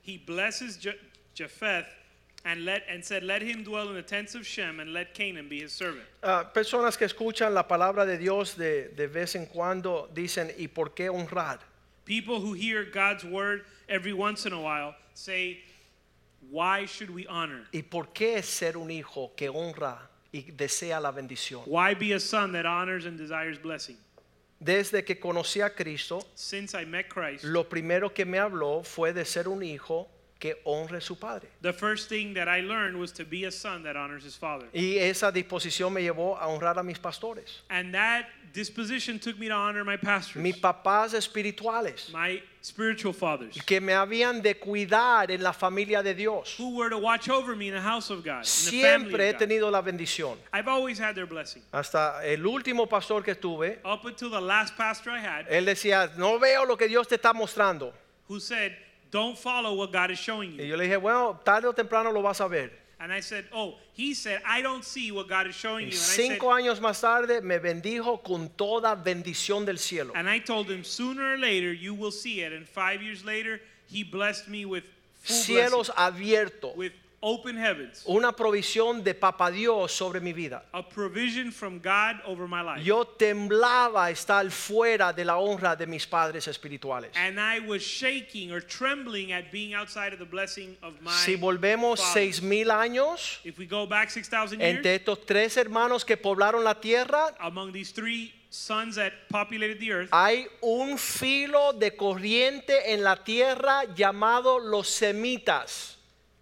[0.01, 0.93] He blesses Ja-
[1.35, 1.85] Japheth
[2.45, 5.49] and let and said, "Let him dwell in the tents of Shem, and let Canaan
[5.49, 9.45] be his servant." Ah, personas que escuchan la palabra de Dios de, de vez en
[9.45, 11.59] cuando dicen, ¿y por qué honrar?
[12.05, 15.59] People who hear God's word every once in a while say,
[16.49, 17.67] "Why should we honor?
[17.73, 19.99] ¿Y por qué ser un hijo que honra
[20.33, 21.61] y desea la bendición?
[21.65, 23.97] Why be a son that honors and desires blessing?"
[24.59, 29.13] Desde que conocí a Cristo, Since I met Christ, lo primero que me habló fue
[29.13, 31.49] de ser un hijo que honre a su padre.
[31.61, 34.67] the first thing that I learned was to be a son that honors his father.
[34.73, 39.47] Y esa disposición me llevó a honrar a mis pastores, And that disposition took me
[39.49, 45.29] to honor my pastors, mis papás espirituales, my spiritual fathers, que me habían de cuidar
[45.31, 46.55] en la familia de Dios.
[46.57, 49.81] who were to watch over me in the house of God, Siempre he tenido la
[49.81, 50.37] bendición.
[50.53, 51.61] I've always had their blessing.
[51.73, 56.11] Hasta el último pastor que tuve, Up until the last pastor I had, él decía,
[56.17, 57.93] no veo lo que Dios te está mostrando.
[58.27, 58.75] who said,
[59.11, 60.65] Don't follow what God is showing Y you.
[60.65, 62.71] yo le dije, bueno, tarde o temprano lo vas a ver.
[63.01, 65.93] And I said, Oh, he said, I don't see what God is showing you.
[65.93, 70.11] And I, said, años más tarde me bendijo con toda bendición del cielo.
[70.15, 72.51] and I told him, Sooner or later, you will see it.
[72.51, 74.83] And five years later, he blessed me with
[75.21, 76.75] full Cielos blessing, abiertos.
[76.75, 76.91] with
[77.21, 80.63] open heavens, Una provisión de Papa Dios sobre mi vida.
[80.73, 82.83] a provision from God over my life.
[82.83, 87.11] Yo temblaba estar fuera de la honra de mis padres espirituales.
[87.15, 91.35] and I was shaking or trembling at being outside of the blessing of my Si
[91.35, 96.15] volvemos seis mil años, If we go back 6,000 years, entre estos tres hermanos que
[96.17, 101.95] poblaron la tierra, among these three sons that populated the earth, hay un filo de
[101.95, 105.97] corriente en la tierra llamado los semitas.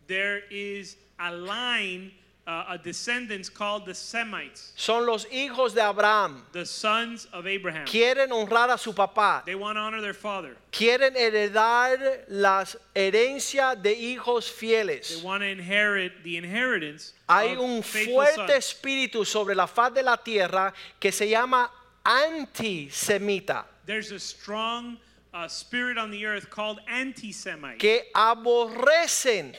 [0.07, 2.11] There is a line,
[2.45, 6.43] uh, a descendants called the Semites, Son los hijos de Abraham.
[6.53, 7.85] the sons of Abraham.
[7.85, 9.43] Quieren honrar a su papá.
[9.43, 10.55] They want to honor their father.
[10.71, 15.21] Quieren heredar las herencias de hijos They fieles.
[15.23, 18.51] want to inherit the inheritance Hay of un fuerte sons.
[18.51, 21.69] espíritu sobre la faz de la tierra que se llama
[22.05, 24.97] antisemita, There's a strong
[25.33, 29.53] uh, spirit on the earth called anti-Semite que aborrecen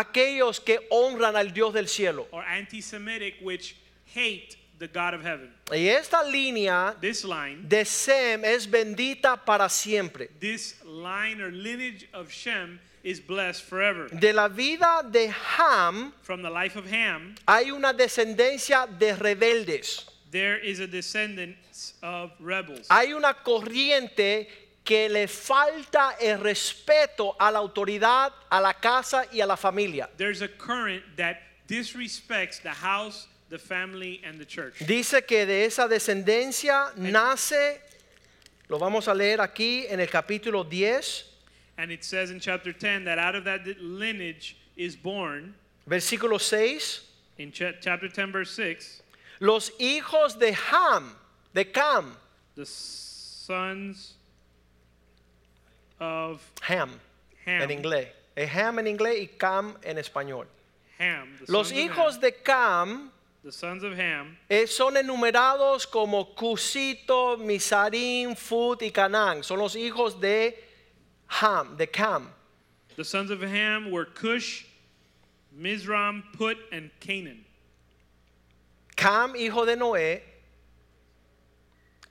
[0.00, 2.26] aquellos que honran al Dios del cielo.
[2.32, 3.76] or anti-Semitic, which
[4.14, 5.52] hate the God of heaven.
[5.70, 10.28] Y esta línea This line, de Sem es bendita para siempre.
[10.40, 14.08] this line or lineage of Shem is blessed forever.
[14.08, 20.06] De la vida de Ham From the life of Ham, hay una descendencia de rebeldes.
[20.30, 21.54] there is a descendant
[22.02, 22.86] of rebels.
[22.90, 24.48] Hay una corriente
[24.84, 30.08] que le falta el respeto a la autoridad, a la casa y a la familia.
[30.18, 34.74] There's a current that disrespects the house, the family, and the church.
[34.86, 37.80] Dice que de esa descendencia nace,
[38.68, 41.24] lo vamos a leer aquí en el capítulo 10,
[41.76, 45.54] And it says in chapter 10 that out of that lineage is born,
[45.88, 47.00] versículo 6,
[47.38, 49.02] in cha- chapter 10, verse 6,
[49.40, 51.16] los hijos de Ham,
[51.52, 52.16] de Cam,
[52.54, 54.14] the sons
[56.00, 56.90] of Ham,
[57.46, 57.62] Ham.
[57.62, 58.08] en inglés.
[58.36, 60.46] Es Ham en inglés y Cam en español.
[60.98, 61.38] Ham.
[61.48, 63.10] Los hijos Ham, de Cam
[63.44, 69.44] the sons of Ham eh, son enumerados como Cusito, Misarim, Fut y Canaán.
[69.44, 70.58] Son los hijos de
[71.28, 72.32] Ham, de Cam.
[72.96, 74.64] The sons of Ham were Cush,
[75.54, 77.44] Mizram, Put, and Canaan.
[78.96, 80.22] Cam, hijo de Noé.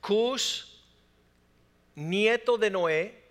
[0.02, 0.84] Cus,
[1.96, 3.23] nieto de Noé.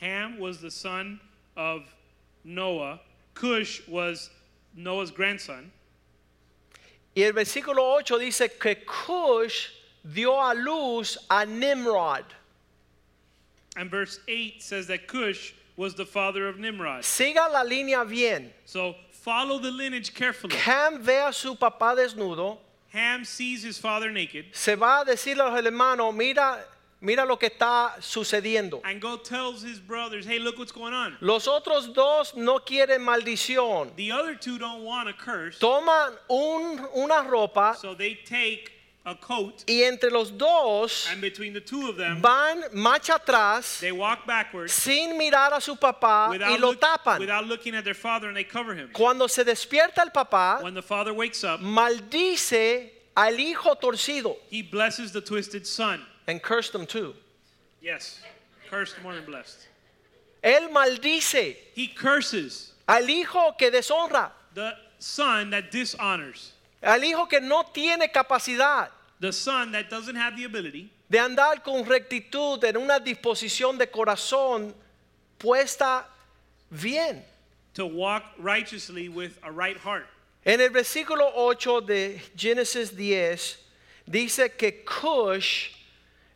[0.00, 1.20] Ham was the son
[1.56, 1.82] of
[2.44, 3.00] Noah.
[3.34, 4.30] Cush was
[4.74, 5.72] Noah's grandson.
[7.14, 9.70] Y el versículo 8 dice que Cush
[10.04, 12.24] dio a luz a Nimrod.
[13.76, 17.02] And verse 8 says that Cush was the father of Nimrod.
[17.02, 18.52] Siga la línea bien.
[18.64, 20.54] So follow the lineage carefully.
[20.54, 22.58] Cam ve a su papá desnudo.
[22.92, 26.64] Ham sees his father naked Se va a decirle a los hermanos, mira,
[27.00, 28.80] mira lo que está sucediendo.
[28.84, 31.16] and go tells his brothers, hey, look what's going on.
[31.20, 33.94] Los otros dos no quieren maldición.
[33.96, 38.72] The other two don't want a curse, Toman un- una ropa so they take
[39.08, 43.78] a coat, y entre los dos and between the two of them, van marcha atrás
[43.78, 47.20] they walk backwards sin mirar a su papá y without, lo look- tapan.
[47.20, 48.90] without looking at their father and they cover him.
[48.92, 54.36] Cuando se despierta el papá, When the father wakes up, maldice al hijo torcido.
[54.50, 56.04] he blesses the twisted son.
[56.26, 57.14] And cursed them too.
[57.80, 58.20] Yes,
[58.68, 59.68] cursed more than blessed.
[60.42, 67.40] Él maldice He curses al hijo que deshonra, the son that dishonors, al hijo que
[67.40, 68.88] no tiene capacidad
[69.20, 73.86] the son that doesn't have the ability de andar con rectitud en una disposición de
[73.86, 74.74] corazón
[75.38, 76.04] puesta
[76.70, 77.22] bien.
[77.74, 80.06] to walk righteously with a right heart.
[80.44, 83.56] En el versículo 8 de Génesis 10
[84.08, 85.70] dice que Cush,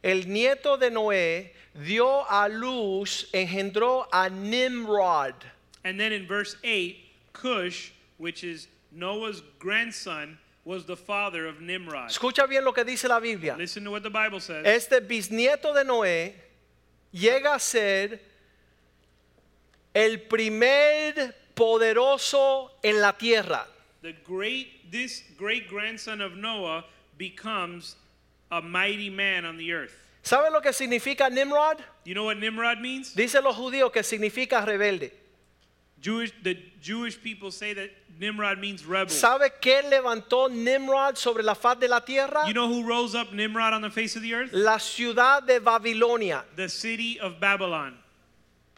[0.03, 5.35] el nieto de Noé, dio a luz, engendró a Nimrod.
[5.85, 6.97] And then in verse 8,
[7.33, 12.11] Cush, which is Noah's grandson, was the father of Nimrod.
[12.11, 13.57] Escucha bien lo que dice la Biblia.
[13.57, 14.67] Listen to what the Bible says.
[14.67, 16.35] Este bisnieto de Noé
[17.13, 18.21] llega a ser
[19.95, 23.67] el primer poderoso en la tierra.
[24.03, 26.85] The great this great grandson of Noah
[27.19, 27.97] becomes
[28.51, 29.95] a mighty man on the earth.
[30.23, 31.83] ¿Sabe lo que significa Nimrod?
[32.05, 33.15] You know what Nimrod means?
[33.15, 35.13] Dice los judíos que significa rebelde.
[36.01, 39.15] Jewish the Jewish people say that Nimrod means rebel.
[39.15, 42.47] ¿Sabe qué levantó Nimrod sobre la faz de la tierra?
[42.47, 44.53] You know who rose up Nimrod on the face of the earth?
[44.53, 46.45] La ciudad de Babilonia.
[46.57, 47.97] The city of Babylon.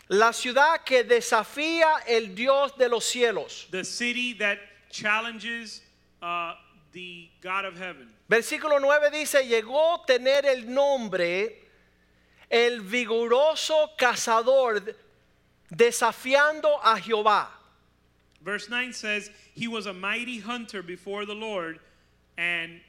[0.09, 3.71] La ciudad que desafía el Dios de los cielos.
[3.71, 4.59] the city that
[4.91, 5.81] challenges
[6.21, 6.55] uh,
[6.93, 8.09] the God of heaven.
[8.29, 11.59] Versículo 9 dice, llegó a tener el nombre
[12.51, 14.95] el vigoroso cazador
[15.75, 17.49] desafiando a Jehová.
[18.43, 21.79] Verse 9 says, He was a mighty hunter before the Lord,
[22.37, 22.81] and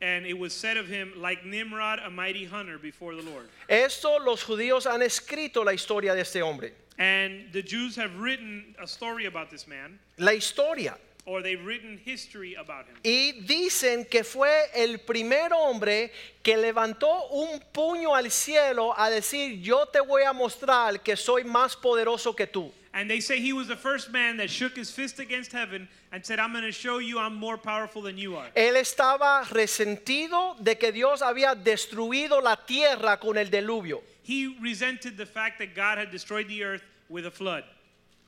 [0.00, 3.48] and it was said of him, like Nimrod, a mighty hunter before the Lord.
[3.68, 6.72] Esto los judíos han escrito la historia de este hombre.
[6.98, 10.98] And the Jews have written a story about this man, La historia.
[11.24, 12.96] Or they've written history about him.
[13.04, 16.10] Y dicen que fue el primer hombre
[16.42, 21.44] que levantó un puño al cielo a decir, yo te voy a mostrar que soy
[21.44, 22.72] más poderoso que tú.
[22.94, 26.24] And they say he was the first man that shook his fist against heaven and
[26.24, 28.50] said, I'm going to show you I'm more powerful than you are.
[28.54, 34.02] Él estaba resentido de que Dios había destruido la tierra con el diluvio.
[34.24, 37.64] He resented the fact that God had destroyed the earth with a flood.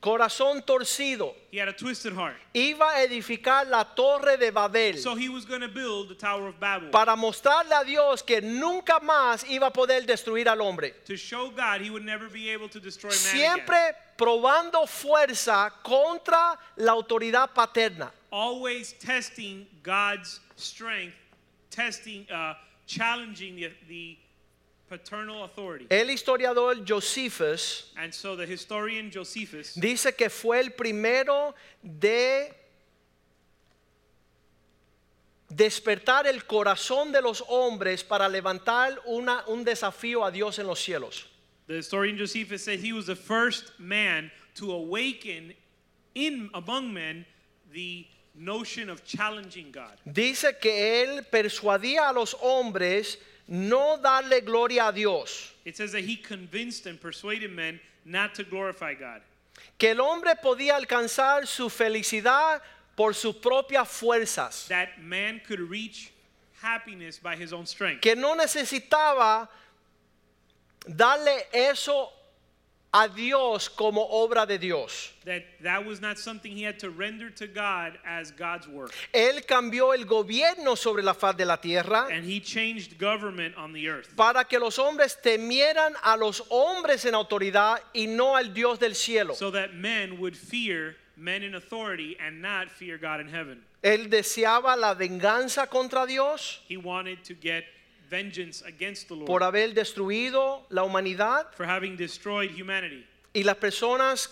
[0.04, 1.34] Corazón torcido.
[1.50, 2.36] He had a twisted heart.
[2.52, 6.48] Iba a edificar la torre de Babel So he was going to build the Tower
[6.48, 10.92] of Babel para mostrarle a Dios que nunca más iba a poder destruir al hombre.
[11.06, 13.56] to show God he would never be able to destroy man again.
[13.56, 18.12] Siempre probando fuerza contra la autoridad paterna.
[18.30, 21.14] Always testing God's strength,
[21.70, 22.52] testing, uh,
[22.86, 24.18] challenging the, the
[24.88, 25.86] paternal authority.
[25.90, 32.52] El historiador Josephus And so the historian Josephus dice que fue el primero de
[35.48, 40.80] despertar el corazón de los hombres para levantar una, un desafío a Dios en los
[40.80, 41.26] cielos.
[41.66, 45.54] The historian Josephus said he was the first man to awaken
[46.14, 47.24] in among men
[47.72, 49.98] the notion of challenging God.
[50.04, 53.18] Dice que él persuadía a los hombres
[53.48, 58.44] no darle gloria a Dios, It says that he convinced and persuaded men not to
[58.44, 59.20] glorify God.
[59.78, 62.60] que el hombre podía alcanzar su felicidad
[62.96, 66.12] por sus propias fuerzas, That man could reach
[66.62, 68.00] happiness by his own strength.
[68.00, 69.48] que no necesitaba
[70.86, 72.10] darle eso
[72.96, 75.12] a Dios como obra de Dios.
[75.24, 78.92] That that was not something he had to render to God as God's work.
[79.12, 83.72] Él cambió el gobierno sobre la faz de la tierra And he changed government on
[83.72, 88.54] the earth para que los hombres temieran a los hombres en autoridad y no al
[88.54, 89.34] Dios del cielo.
[89.34, 93.60] so that men would fear men in authority and not fear God in heaven.
[93.82, 97.64] Él deseaba la venganza contra Dios He wanted to get
[98.14, 103.04] vengeance against the Lord por haber destruido la humanidad for having destroyed humanity.
[103.34, 104.28] y las personas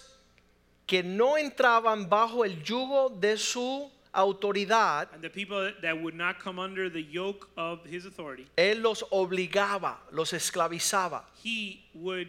[0.87, 6.39] que no entraban bajo el yugo de su autoridad, And the people that would not
[6.39, 11.24] come under the yoke of his authority, él los obligaba, los esclavizaba.
[11.43, 12.28] he would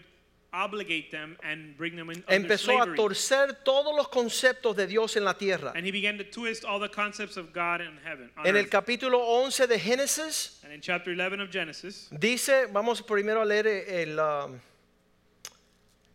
[0.53, 5.25] obligate them and bring them in Empezó a torcer todos los conceptos de Dios en
[5.25, 5.73] la tierra.
[5.75, 8.29] And he began to twist all the concepts of God in heaven.
[8.37, 8.69] on En el earth.
[8.69, 13.65] capítulo 11 de Génesis and in chapter 11 of Genesis, dice, vamos primero a leer
[13.67, 14.59] el, um,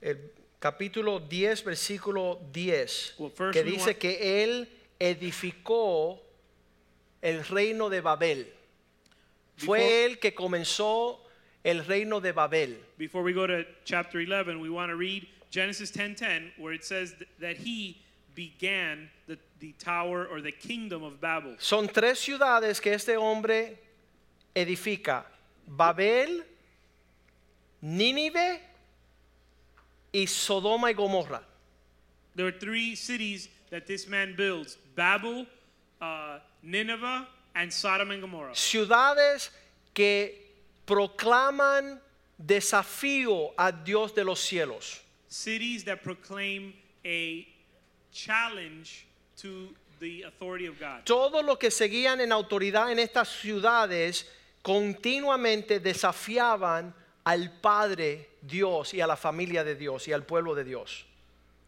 [0.00, 0.16] el
[0.60, 4.68] capítulo 10, versículo 10, Well, first que we dice want- que él
[5.00, 6.20] edificó
[7.20, 8.52] el reino de Babel.
[9.56, 11.20] Fue Before- él que comenzó
[11.68, 12.76] el reino de Babel.
[12.96, 17.14] before we go to chapter 11, we want to read Genesis 10:10 where it says
[17.40, 17.98] that he
[18.34, 21.56] began the, the tower or the kingdom of Babel.
[21.58, 23.78] Son tres ciudades que este hombre
[24.54, 25.24] edifica.
[25.66, 26.42] Babel,
[27.82, 28.60] Nínive
[30.12, 31.42] y Sodoma y Gomorra.
[32.34, 35.46] There are three cities that this man builds: Babel,
[36.00, 38.54] uh, Nineveh, and Sodom and Gomorrah.
[38.54, 39.50] Ciudades
[39.92, 40.47] que
[40.88, 42.00] proclaman
[42.38, 45.02] desafío a Dios de los cielos.
[45.28, 46.72] Cities that proclaim
[47.04, 47.46] a
[48.10, 51.04] challenge to the authority of God.
[51.04, 54.26] Todos los que seguían en autoridad en estas ciudades
[54.62, 60.64] continuamente desafiaban al Padre Dios y a la familia de Dios y al pueblo de
[60.64, 61.04] Dios.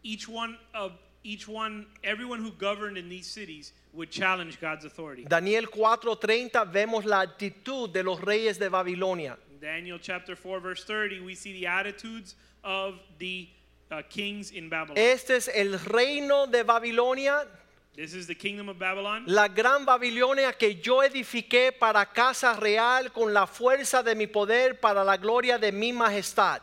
[0.03, 0.93] Each one of
[1.23, 5.23] each one, everyone who governed in these cities would challenge God's authority.
[5.25, 9.37] Daniel 4:30 vemos la actitud de los reyes de Babilonia.
[9.51, 13.47] In Daniel chapter 4 verse 30, we see the attitudes of the
[13.91, 14.97] uh, kings in Babylon.
[14.97, 17.45] Este es el reino de Babilonia,
[17.93, 23.11] This is the kingdom of Babylon, la gran Babilonia que yo edifiqué para casa real
[23.11, 26.61] con la fuerza de mi poder para la gloria de mi majestad.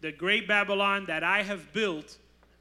[0.00, 2.18] the great Babylon that I have built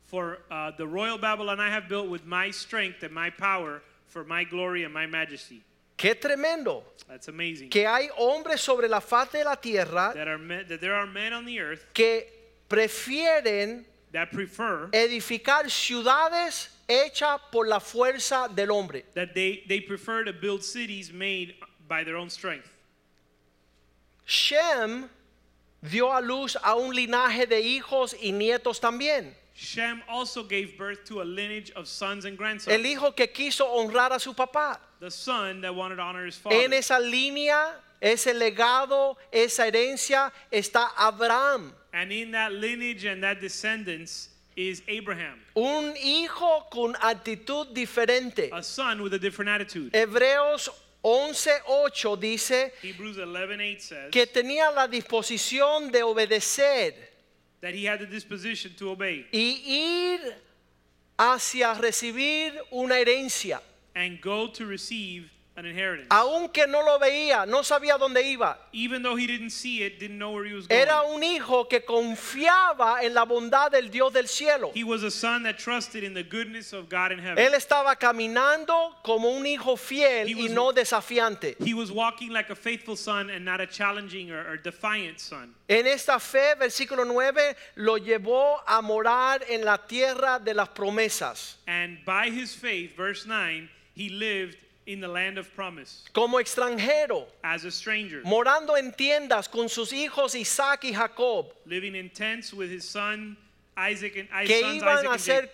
[0.07, 4.23] for uh, the royal Babylon I have built with my strength and my power for
[4.23, 5.61] my glory and my majesty.
[5.97, 7.69] Qué tremendo That's amazing.
[7.69, 11.07] que hay hombres sobre la faz de la tierra That are men, that there are
[11.07, 12.25] men on the earth que
[12.69, 19.03] prefieren that prefer edificar ciudades hechas por la fuerza del hombre.
[19.13, 21.55] that they, they prefer to build cities made
[21.87, 22.69] by their own strength.
[24.25, 25.09] Shem
[25.81, 29.33] dio a luz a un linaje de hijos y nietos también.
[29.57, 32.67] Shem also gave birth to a lineage of sons and grandsons.
[32.75, 34.77] El hijo que quiso honrar a su papá.
[34.99, 36.55] the son that wanted to honor his father.
[36.55, 41.73] En esa línea, ese legado, esa herencia está Abraham.
[41.93, 48.49] and in that lineage and that descendants is Abraham, Un hijo con actitud diferente.
[48.51, 49.91] a son with a different attitude.
[49.93, 50.69] Hebreos
[51.03, 56.93] 11:8 dice Hebrews 11:8 says que tenía la disposición de obedecer
[57.65, 60.35] that he had the disposition to obey y ir
[61.17, 63.59] hacia recibir una herencia.
[63.95, 66.07] and go to receive an inheritance.
[66.11, 68.57] Aunque no lo veía, no sabía dónde iba.
[68.73, 70.81] Even though he didn't see it, didn't know where he was going.
[70.81, 74.71] Era un hijo que confiaba en la bondad del Dios del cielo.
[74.73, 77.37] He was a son that trusted in the goodness of God in heaven.
[77.37, 81.55] Él estaba caminando como un hijo fiel y no desafiante.
[81.59, 85.55] He was walking like a faithful son and not a challenging or, or defiant son.
[85.69, 91.55] En esta fe, versículo 9, lo llevó a morar en la tierra de las promesas.
[91.65, 94.57] And by his faith, verse 9, he lived
[94.87, 99.91] in the land of promise Como extranjero, as a stranger, morando en tiendas con sus
[99.91, 103.35] hijos Isaac y Jacob, living in tents with his son
[103.77, 105.51] Isaac and his que iban Isaac a ser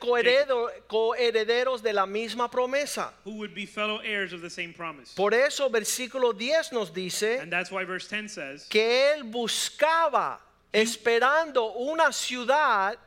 [0.87, 3.11] coherederos de la misma promesa.
[3.23, 5.13] who would be fellow heirs of the same promise.
[5.15, 10.39] Por eso, versículo 10 nos dice And that's why verse 10 says que él buscaba,
[10.71, 12.97] esperando una ciudad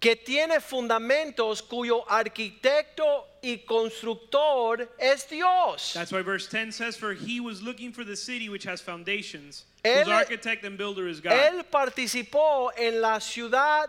[0.00, 5.92] que tiene fundamentos cuyo arquitecto y constructor es Dios.
[5.92, 9.64] That's why verse 10 says, For he was looking for the city which has foundations,
[9.84, 11.32] Él- whose architect and builder is God.
[11.32, 13.88] Él participó en la ciudad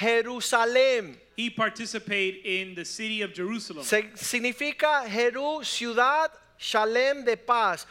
[0.00, 1.16] Jerusalén.
[1.36, 7.86] he participated in the city of Jerusalem, Se- significa Jerú, ciudad Shalem de paz,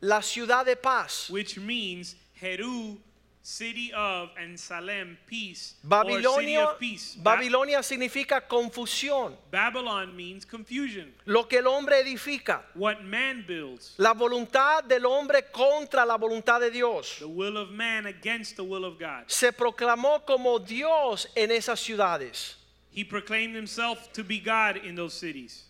[0.00, 1.28] la ciudad de paz.
[1.30, 2.98] which means Heru,
[3.44, 7.16] city of, and Salem, peace, or city Babilonia, of peace.
[7.16, 11.12] Ba- Babilonia significa confusión, Babylon means confusion.
[11.24, 12.62] lo que el hombre edifica.
[12.74, 17.16] What man builds, La voluntad del hombre contra la voluntad de Dios.
[17.18, 19.24] the will of man against the will of God.
[19.26, 22.56] Se proclamó como Dios en esas ciudades.
[22.94, 25.64] He proclaimed himself to be God in those cities.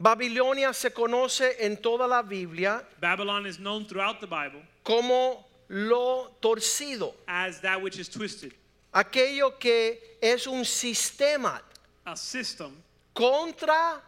[0.00, 6.30] Babilonia se conoce en toda la Biblia Babylon is known throughout the Bible como lo
[6.40, 8.52] torcido, as that which is twisted,
[8.92, 11.60] aquello que es un sistema
[12.06, 12.72] a system,
[13.14, 14.00] contra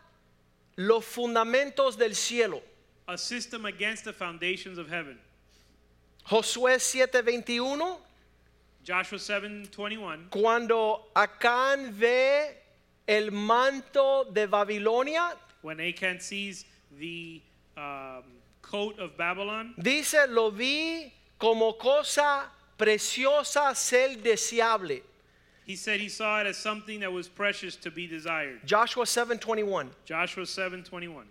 [0.76, 2.62] los fundamentos del cielo.
[3.06, 5.18] a system against the foundations of heaven.
[6.26, 7.98] Josué 7:21,
[8.82, 10.30] Joshua 7:21.
[10.30, 12.56] cuando Acán ve
[13.06, 16.64] el manto de Babilonia, When Achan sees
[16.98, 17.40] the
[17.76, 18.24] um,
[18.60, 22.44] coat of Babylon, dice, lo vi como cosa
[22.78, 25.00] preciosa ser deseable.
[25.64, 28.60] he said he saw it as something that was precious to be desired.
[28.66, 29.88] Joshua 7:21.
[30.04, 31.24] Joshua 7:21.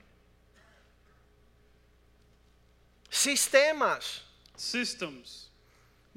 [3.09, 4.21] Sistemas
[4.55, 5.47] Systems,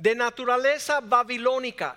[0.00, 1.96] de naturaleza babilónica.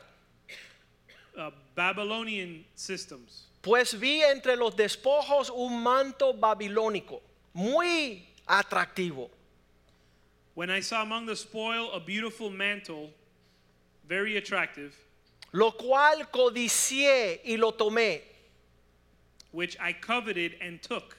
[1.38, 3.47] uh, Babylonian systems.
[3.62, 7.22] Pues vi entre los despojos un manto babilónico,
[7.54, 9.30] muy atractivo.
[10.56, 13.12] When I saw among the spoil a beautiful mantle,
[14.08, 14.96] very attractive,
[15.52, 18.22] lo cual codicié y lo tomé.
[19.52, 21.16] which I coveted and took,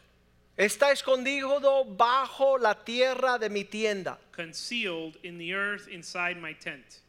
[0.57, 4.19] Está escondido bajo la tierra de mi tienda.
[4.33, 7.01] concealed in the earth inside my tent.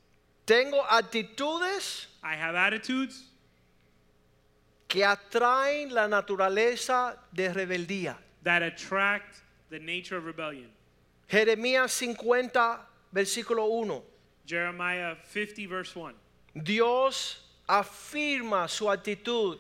[0.46, 3.29] Tengo actitudes I have attitudes
[4.90, 8.18] que atraen la naturaleza de rebeldía.
[8.44, 10.70] that attract the nature of rebellion.
[11.28, 12.80] Jeremías 50,
[13.14, 14.02] versículo 1.
[14.46, 16.16] Jeremiah 50, verse 1.
[16.56, 17.38] Dios
[17.68, 19.60] afirma su actitud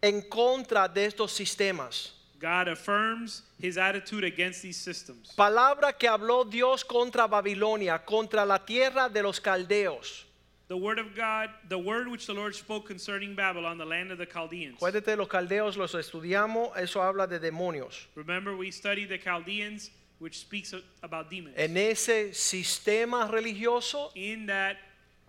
[0.00, 2.12] en contra de estos sistemas.
[2.38, 5.34] God affirms his attitude against these systems.
[5.36, 10.27] Palabra que habló Dios contra Babilonia, contra la tierra de los caldeos.
[10.68, 14.18] The word of God, the word which the Lord spoke concerning Babylon, the land of
[14.18, 14.78] the Chaldeans.
[14.78, 18.06] Acuérdate, los caldeos los estudiamos, eso habla de demonios.
[18.14, 21.54] Remember, we studied the Chaldeans, which speaks about demons.
[21.56, 24.76] En ese sistema religioso, In that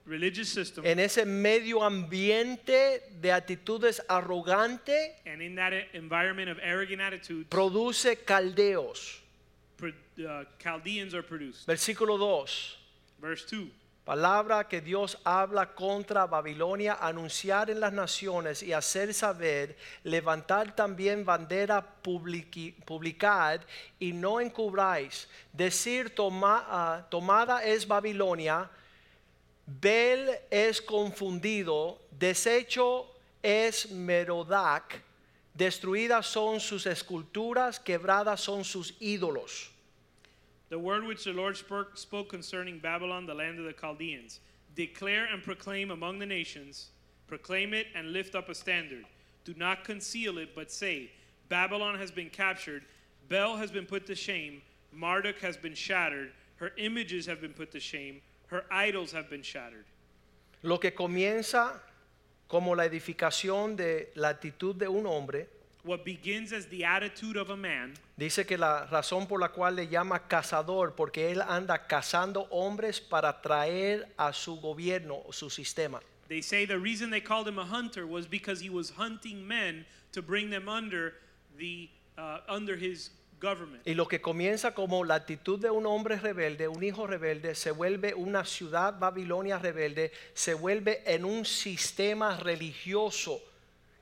[0.05, 6.99] religious system, en ese medio ambiente de actitudes arrogantes, and in that environment of arrogant
[6.99, 9.19] attitudes, produce caldeos.
[9.77, 9.93] pro-
[10.27, 11.65] uh, Chaldeans are produced.
[11.65, 12.75] Versículo 2.
[13.21, 13.69] Verse 2.
[14.09, 21.23] Palabra que Dios habla contra Babilonia, anunciar en las naciones y hacer saber, levantar también
[21.23, 23.61] bandera publiqui- publicad
[23.99, 25.29] y no encubráis.
[25.53, 28.67] Decir ah, tomada es Babilonia,
[29.67, 35.03] Bel es confundido, deshecho es Merodac,
[35.53, 39.69] destruidas son sus esculturas, quebradas son sus ídolos.
[40.69, 44.39] The word which the Lord spoke, concerning Babylon, the land of the Chaldeans.
[44.75, 46.91] Declare and proclaim among the nations,
[47.27, 49.03] proclaim it and lift up a standard.
[49.45, 51.11] Do not conceal it, but say,
[51.49, 52.83] Babylon has been captured,
[53.27, 54.61] Bel has been put to shame,
[54.93, 59.41] Marduk has been shattered, her images have been put to shame, her idols have been
[59.41, 59.85] shattered.
[60.61, 61.79] Lo que comienza
[62.47, 65.47] como la edificación de la actitud de un hombre,
[65.83, 69.77] What begins as the attitude of a man dice que la razón por la cual
[69.77, 76.01] le llama cazador, porque él anda cazando hombres para traer a su gobierno, su sistema.
[76.27, 79.85] They say the reason they called him a hunter was because he was hunting men
[80.11, 81.13] to bring them under
[81.57, 83.81] the uh, under his government.
[83.87, 87.71] Y lo que comienza como la actitud de un hombre rebelde, un hijo rebelde, se
[87.71, 93.41] vuelve una ciudad Babilonia rebelde, se vuelve en un sistema religioso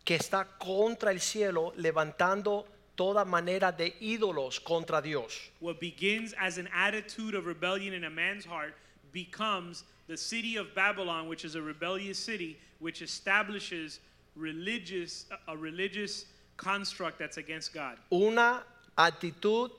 [0.08, 5.51] que está contra el cielo, levantando toda manera de ídolos contra Dios.
[5.60, 8.74] What begins as an attitude of rebellion in a man's heart
[9.12, 13.99] becomes the city of Babylon, which is a rebellious city, which establishes
[14.38, 17.97] religious a religious construct that's against God.
[18.10, 18.64] Una
[18.97, 19.72] actitud,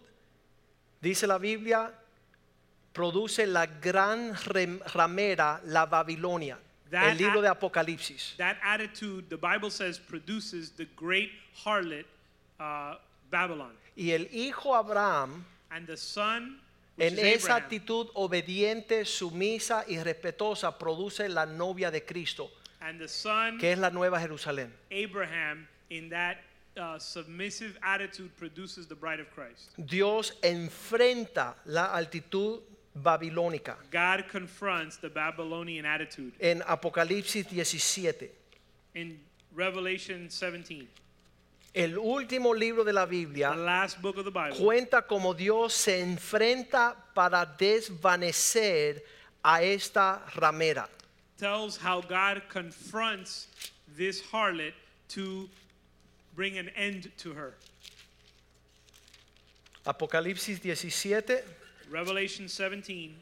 [1.01, 1.91] dice la Biblia,
[2.93, 6.59] produce la gran ramera, la Babilonia.
[6.91, 8.35] That el libro de Apocalipsis.
[8.39, 11.31] That attitude, the Bible says, produces the great
[11.65, 12.05] harlot
[12.59, 12.95] uh,
[13.31, 16.61] Babylon, Y el hijo Abraham, and the son.
[17.01, 23.07] En esa Abraham, actitud obediente, sumisa y respetuosa, produce la novia de Cristo, and the
[23.07, 24.73] son que es la nueva Jerusalén.
[24.91, 26.39] Abraham, in that
[26.77, 29.71] uh, submissive attitude, produces the bride of Christ.
[29.77, 32.63] Dios enfrenta la actitud
[33.03, 33.77] babilónica.
[33.91, 38.31] God confronts the Babylonian attitude En Apocalipsis 17,
[38.95, 39.19] in
[39.55, 40.89] Revelation 17,
[41.75, 44.57] el último libro de la the Biblia, last book of the Bible.
[44.59, 49.03] cuenta cómo Dios se enfrenta para desvanecer
[49.43, 50.89] a esta ramera.
[51.39, 53.47] tells how God confronts
[53.97, 54.73] this harlot
[55.09, 55.49] to
[56.35, 57.55] bring an end to her.
[59.87, 61.39] Apocalipsis 17,
[61.91, 63.15] Revelation 17,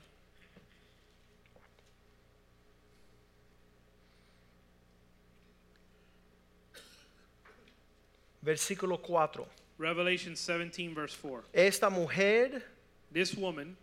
[8.42, 9.46] versículo 4.
[9.78, 11.44] Revelation 17, verse 4.
[11.52, 12.64] Esta mujer
[13.12, 13.76] This woman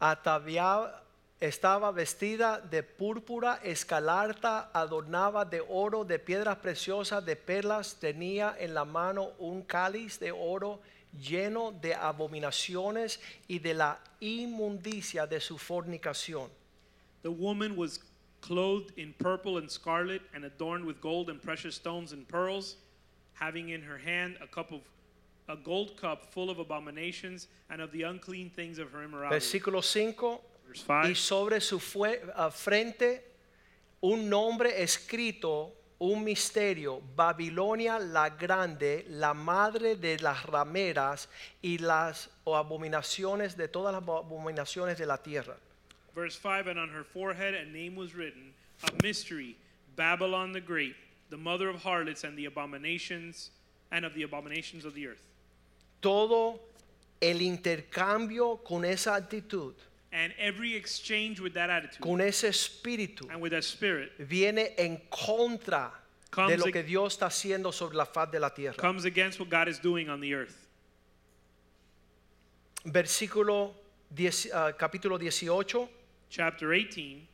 [0.00, 1.02] ataviada
[1.40, 8.74] estaba vestida de púrpura escalarta, adornaba de oro, de piedras preciosas, de perlas, tenía en
[8.74, 10.80] la mano un cáliz de oro
[11.18, 16.48] lleno de abominaciones y de la inmundicia de su fornicación.
[17.22, 18.00] The woman was
[18.40, 22.76] clothed in purple and scarlet and adorned with gold and precious stones and pearls,
[23.34, 24.80] having in her hand a cup of
[25.48, 29.36] a gold cup full of abominations and of the unclean things of her immorality.
[29.36, 30.40] Versículo 5.
[30.66, 31.14] Verse Y 5.
[31.16, 31.80] sobre su
[32.34, 33.32] ah, frente
[34.00, 35.72] un nombre escrito,
[36.02, 41.28] un misterio, Babilonia la grande, la madre de las rameras
[41.62, 45.56] y las abominaciones de todas las abominaciones de la tierra.
[46.12, 49.56] Verse 5 And on her forehead a name was written, a mystery,
[49.94, 50.96] Babylon the Great,
[51.30, 53.50] the mother of harlots and the abominations
[53.92, 55.22] and of the abominations of the earth.
[56.00, 56.58] Todo
[57.20, 59.74] el intercambio con esa actitud,
[60.12, 65.00] And every exchange with that attitude con ese espíritu, and with that spirit viene en
[65.08, 68.76] contra de Comes lo que Dios está haciendo sobre la faz de la tierra.
[68.76, 70.68] comes against what God is doing on the earth.
[72.84, 73.72] Versículo
[74.14, 75.88] 10, ah, capítulo 18.
[76.28, 77.28] Chapter 18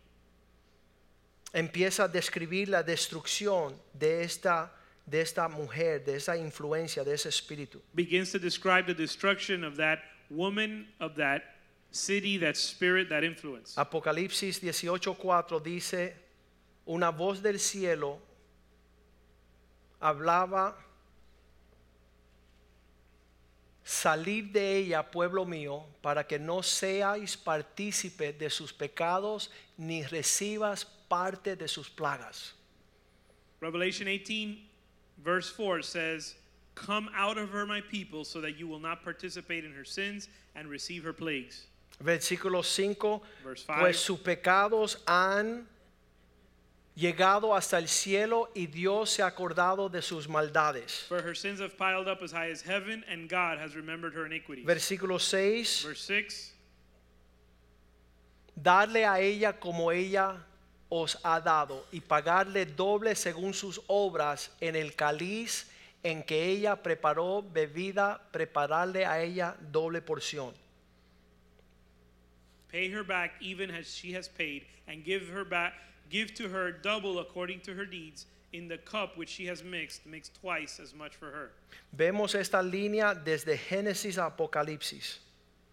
[1.53, 4.71] empieza a describir la destrucción de esta,
[5.07, 7.81] de esta mujer, de esa influencia, de ese espíritu.
[7.95, 10.01] begins to describe the destruction of that
[10.31, 11.58] woman, of that
[11.99, 13.75] city, that spirit, that influence.
[13.77, 16.15] Apocalipsis 18:4 dice,
[16.87, 18.19] una voz del cielo
[20.01, 20.75] hablaba,
[23.85, 30.85] salid de ella, pueblo mío, para que no seáis partícipe de sus pecados, ni recibas
[31.09, 32.55] parte de sus plagas.
[33.61, 34.59] Revelation 18,
[35.19, 36.37] verse 4 says,
[36.75, 40.29] Come out of her, my people, so that you will not participate in her sins
[40.55, 41.67] and receive her plagues.
[42.01, 43.81] Versículo 5, Verse five.
[43.81, 45.67] pues sus pecados han
[46.95, 51.07] llegado hasta el cielo y Dios se ha acordado de sus maldades.
[51.09, 54.27] For her sins have piled up as high as heaven, and God has remembered her
[54.27, 54.65] iniquities.
[54.65, 56.55] Versículo 6, Verse 6
[58.63, 60.45] darle a ella como ella
[60.89, 65.71] os ha dado y pagarle doble según sus obras en el cáliz
[66.03, 70.55] en que ella preparó bebida, prepararle a ella doble porción.
[72.71, 75.75] Pay her back even as she has paid, and give her back
[76.11, 78.27] give to her double according to her deeds.
[78.53, 81.51] In the cup which she has mixed, mix twice as much for her.
[81.93, 85.19] Vemos esta línea desde Génesis a Apocalipsis.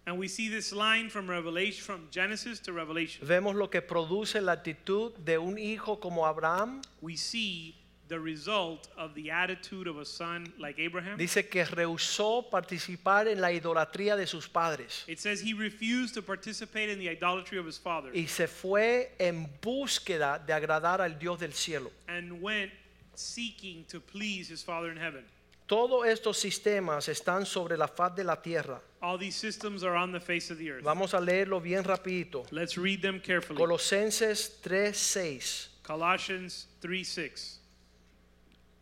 [0.06, 3.26] And we see this line from Revelation from Genesis to Revelation.
[3.26, 6.82] Vemos lo que produce la actitud de un hijo como Abraham.
[7.02, 7.76] We see
[8.08, 11.18] the result of the attitude of a son like Abraham.
[11.18, 16.22] Dice que rehusó participar en la idolatría de sus padres It says he refused to
[16.22, 21.18] participate in the idolatry of his father y se fue en búsqueda de agradar al
[21.18, 21.91] Dios del cielo.
[22.08, 22.72] and went
[23.16, 25.24] seeking to please his father in heaven.
[25.68, 28.80] Todos estos sistemas están sobre la faz de la tierra.
[29.01, 30.84] All these systems are on the face of the earth.
[30.84, 32.45] Vamos a leerlo bien rapidito.
[32.51, 33.58] Let's read them carefully.
[33.58, 35.70] Colosenses 3:6.
[35.82, 37.60] Colossians 3 6.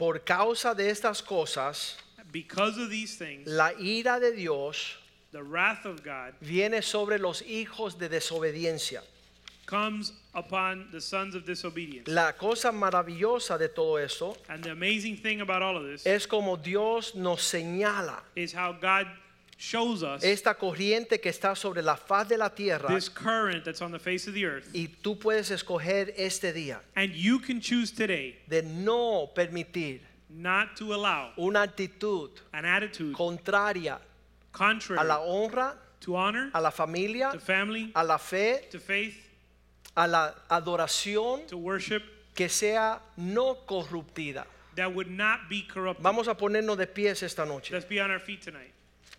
[0.04, 1.96] Por causa de estas cosas,
[2.30, 4.98] Because of these things, la ira de Dios
[5.32, 9.02] the wrath of God viene sobre los hijos de desobediencia.
[9.66, 12.10] comes upon the sons of disobedience.
[12.10, 16.28] La cosa maravillosa de todo esto And the amazing thing about all of this es
[16.28, 19.08] como Dios nos señala is how God
[19.58, 23.82] shows us esta corriente que está sobre la faz de la tierra this current that's
[23.82, 24.70] on the face of the earth.
[24.74, 30.76] y tú puedes escoger este día And you can choose today de no permitir not
[30.78, 34.00] to allow una actitud an attitude contraria
[34.52, 38.80] contrary a la honra, to honor, a la familia, to family, a la fe, to
[38.80, 39.16] faith,
[39.96, 42.04] a la adoración to worship
[42.36, 44.46] que sea no corruptida.
[44.76, 46.04] that would not be corrupted.
[46.04, 47.72] Vamos a ponernos de pies esta noche.
[47.72, 48.74] Let's be on our feet tonight.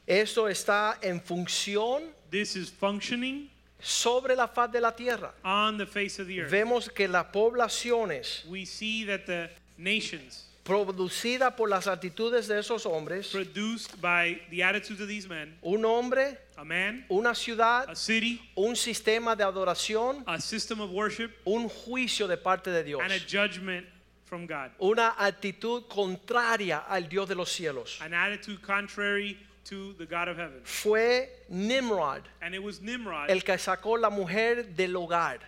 [0.06, 3.50] Esto está en función This is functioning
[3.80, 5.32] sobre la faz de la tierra.
[5.44, 6.50] on the face of the earth.
[6.50, 12.86] Vemos que las poblaciones We see that the nations producidas por las actitudes de esos
[12.86, 17.94] hombres, produced by the attitudes of these men, un hombre, a man, una ciudad, a
[17.94, 23.00] city, un sistema de adoración, a system of worship, un juicio de parte de Dios,
[23.02, 23.86] and a judgment
[24.24, 24.70] from God.
[24.80, 28.00] una actitud contraria al Dios de los cielos.
[28.00, 30.60] An attitude contrary to the God of heaven.
[30.64, 35.38] Fue Nimrod And it was Nimrod el que sacó la mujer del hogar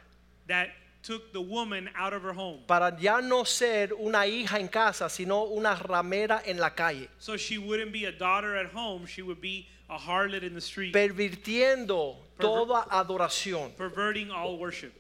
[0.47, 0.71] that
[1.03, 2.61] took the woman out of her home.
[2.67, 7.37] para ya no ser una hija en casa, sino una ramera en la calle, So
[7.37, 10.93] she wouldn't be a daughter at home, she would be a harlot in the street,
[10.93, 13.71] pervirtiendo toda adoración.
[13.77, 14.93] perverting all worship.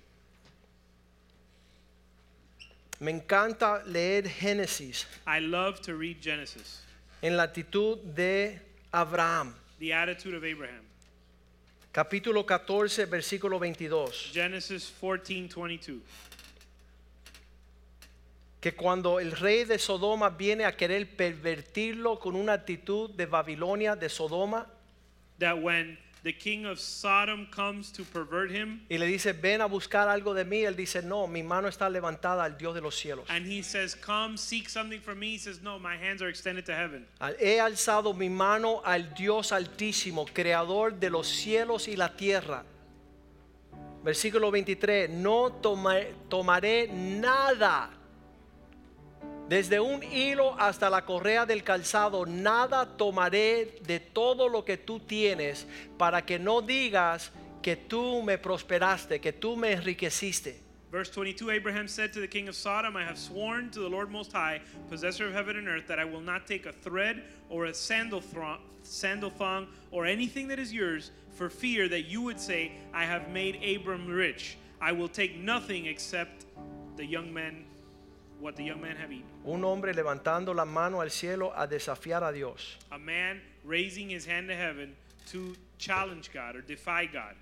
[3.00, 6.80] Me encanta leer Génesis I love to read Genesis,
[7.22, 8.58] en la actitud de
[8.96, 10.82] Abraham, the attitude of Abraham.
[11.92, 16.00] capítulo 14, versículo 22, Genesis 14 22.
[18.58, 23.96] que cuando el rey de Sodoma viene a querer pervertirlo con una actitud de Babilonia,
[23.96, 24.66] de Sodoma,
[25.40, 29.66] That when the king of Sodom comes to pervert him, y le dice, ven a
[29.68, 32.96] buscar algo de mí, él dice, no, mi mano está levantada al Dios de los
[32.96, 33.24] cielos.
[33.28, 36.66] and he says, Come seek something from me, he says, No, my hands are extended
[36.66, 37.06] to heaven.
[37.38, 42.64] He alzado mi mano al Dios altísimo, creador de los cielos y la tierra.
[44.02, 47.90] Versículo 23, no toma- tomaré nada.
[49.48, 54.98] Desde un hilo hasta la correa del calzado, nada tomaré de todo lo que tú
[54.98, 57.30] tienes para que no digas
[57.62, 60.66] que tú me prosperaste, que tú me enriqueciste.
[60.90, 64.10] Verse 22 Abraham said to the king of Sodom, I have sworn to the Lord
[64.10, 67.66] Most High, possessor of heaven and earth, that I will not take a thread or
[67.66, 72.40] a sandal, thro- sandal thong or anything that is yours for fear that you would
[72.40, 74.56] say, I have made Abram rich.
[74.80, 76.46] I will take nothing except
[76.96, 77.64] the young men,
[78.40, 79.26] what the young men have eaten.
[79.44, 82.76] Un hombre levantando la mano al cielo a desafiar a Dios.
[82.90, 84.94] A man raising his hand to heaven
[85.32, 87.34] to challenge God or defy God.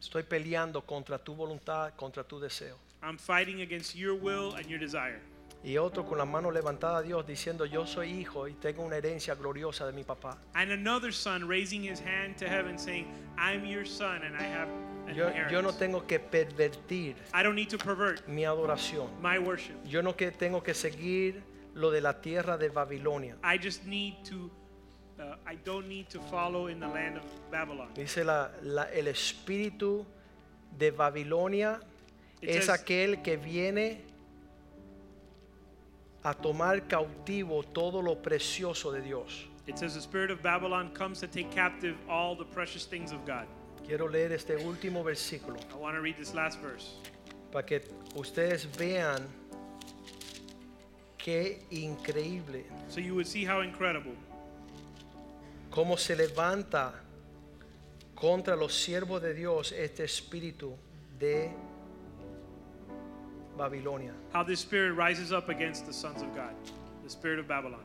[0.00, 2.76] Estoy peleando contra tu voluntad, contra tu deseo.
[3.02, 5.20] I'm fighting against your will and your desire.
[5.64, 8.96] Y otro con la mano levantada a Dios diciendo, yo soy hijo y tengo una
[8.96, 10.36] herencia gloriosa de mi papá.
[10.54, 13.06] And another son raising his hand to heaven saying,
[13.38, 14.68] I'm your son and I have
[15.12, 19.08] Yo, yo no tengo que pervertir I don't need to pervert mi adoración.
[19.20, 19.76] my worship.
[19.84, 21.42] Yo no que tengo que seguir
[21.74, 23.36] lo de la tierra de Babilonia.
[23.42, 24.50] I just need to
[25.18, 27.88] uh, I don't need to follow in the land of Babylon.
[27.94, 30.04] Dice la, la- el espíritu
[30.76, 31.80] de Babilonia
[32.40, 34.00] It es says- aquel que viene
[36.24, 39.44] a tomar cautivo todo lo precioso de Dios.
[39.66, 43.24] It says the spirit of Babylon comes to take captive all the precious things of
[43.26, 43.46] God.
[43.86, 46.96] Quiero leer este último versículo I want to read this last verse.
[47.52, 47.82] para que
[48.16, 49.26] ustedes vean
[51.18, 54.12] qué increíble So you would see how incredible
[55.70, 56.94] cómo se levanta
[58.14, 60.76] contra los siervos de Dios este espíritu
[61.18, 61.50] de
[63.56, 64.12] Babilonia.
[64.32, 66.54] how this spirit rises up against the sons of God,
[67.04, 67.84] the spirit of Babylon.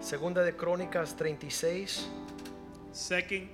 [0.00, 2.06] Segunda de Crónicas 36,
[2.94, 3.48] Second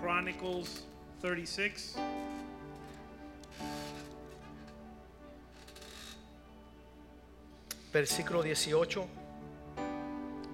[0.00, 0.84] Chronicles
[1.20, 1.94] 36,
[7.92, 9.06] versículo 18.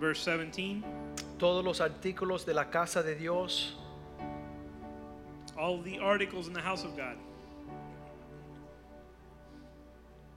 [0.00, 0.82] verse 17.
[1.38, 3.76] Todos los artículos de la casa de Dios
[5.56, 7.16] All the articles in the house of God.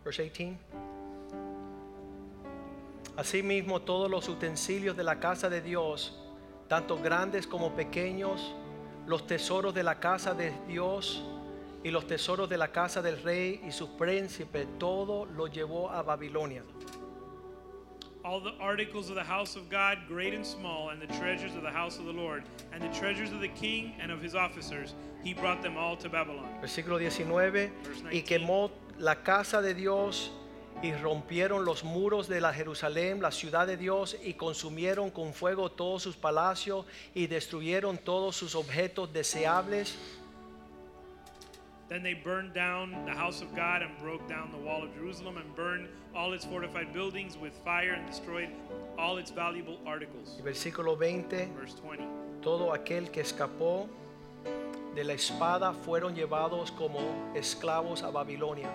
[0.04, 0.58] Verse 18.
[3.18, 6.21] Asimismo, todos los utensilios de la casa de Dios,
[6.72, 8.56] tanto grandes como pequeños,
[9.06, 11.22] los tesoros de la casa de Dios
[11.84, 16.02] y los tesoros de la casa del rey y sus príncipes, todo lo llevó a
[16.02, 16.64] Babilonia.
[18.24, 21.62] All the articles of the house of God, great and small, and the treasures of
[21.62, 24.96] the house of the Lord, and the treasures of the king and of his officers,
[25.26, 26.48] he brought them all to Babylon.
[26.62, 27.70] Versículo 19.
[28.14, 30.32] Y quemó la casa de Dios
[30.82, 35.72] y rompieron los muros de la Jerusalén, la ciudad de Dios, y consumieron con fuego
[35.72, 39.96] todos sus palacios y destruyeron todos sus objetos deseables.
[41.88, 45.36] Then they burned down the house of God and broke down the wall of Jerusalem
[45.36, 48.50] and burned all its fortified buildings with fire and destroyed
[48.98, 50.40] all its valuable articles.
[50.42, 51.50] Versículo 20.
[51.54, 52.04] Verse 20.
[52.42, 53.90] Todo aquel que escapó
[54.96, 57.00] de la espada fueron llevados como
[57.36, 58.70] esclavos a Babilonia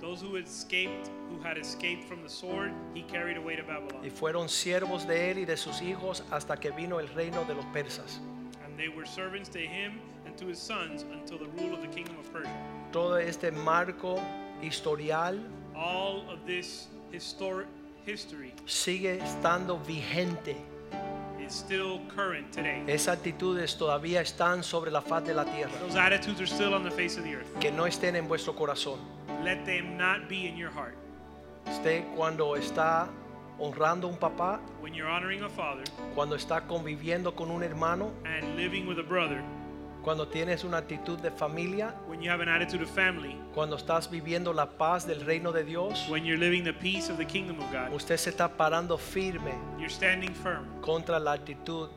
[0.00, 4.10] Those who escaped, who had escaped from the sword, he carried away to y Babylon.
[4.10, 7.64] fueron siervos de él y de sus hijos hasta que vino el reino de los
[7.72, 8.20] persas.
[8.64, 11.88] And they were servants to him and to his sons until the rule of the
[11.88, 12.52] kingdom of Persia.
[12.92, 14.20] Todo este marco
[14.60, 15.40] historial
[15.74, 17.68] All of this historic
[18.04, 20.56] history sigue estando vigente.
[21.46, 22.82] Is still current today.
[22.86, 25.72] Esas actitudes todavía están sobre la faz de la tierra.
[25.80, 27.46] Those attitudes are still on the face of the earth.
[27.60, 28.98] Que no estén en vuestro corazón.
[29.42, 30.96] Let them not be in your heart.
[31.66, 33.08] Usted cuando está
[33.58, 35.84] honrando a un papá, When you're honoring a father
[36.14, 39.42] cuando está conviviendo con un hermano, and living with a brother,
[40.06, 44.08] cuando tienes una actitud de familia, when you have an attitude of family, cuando estás
[44.08, 47.58] viviendo la paz del reino de Dios, when you're living the peace of the kingdom
[47.58, 51.88] of God, usted se está parando firme you're standing firm contra la actitud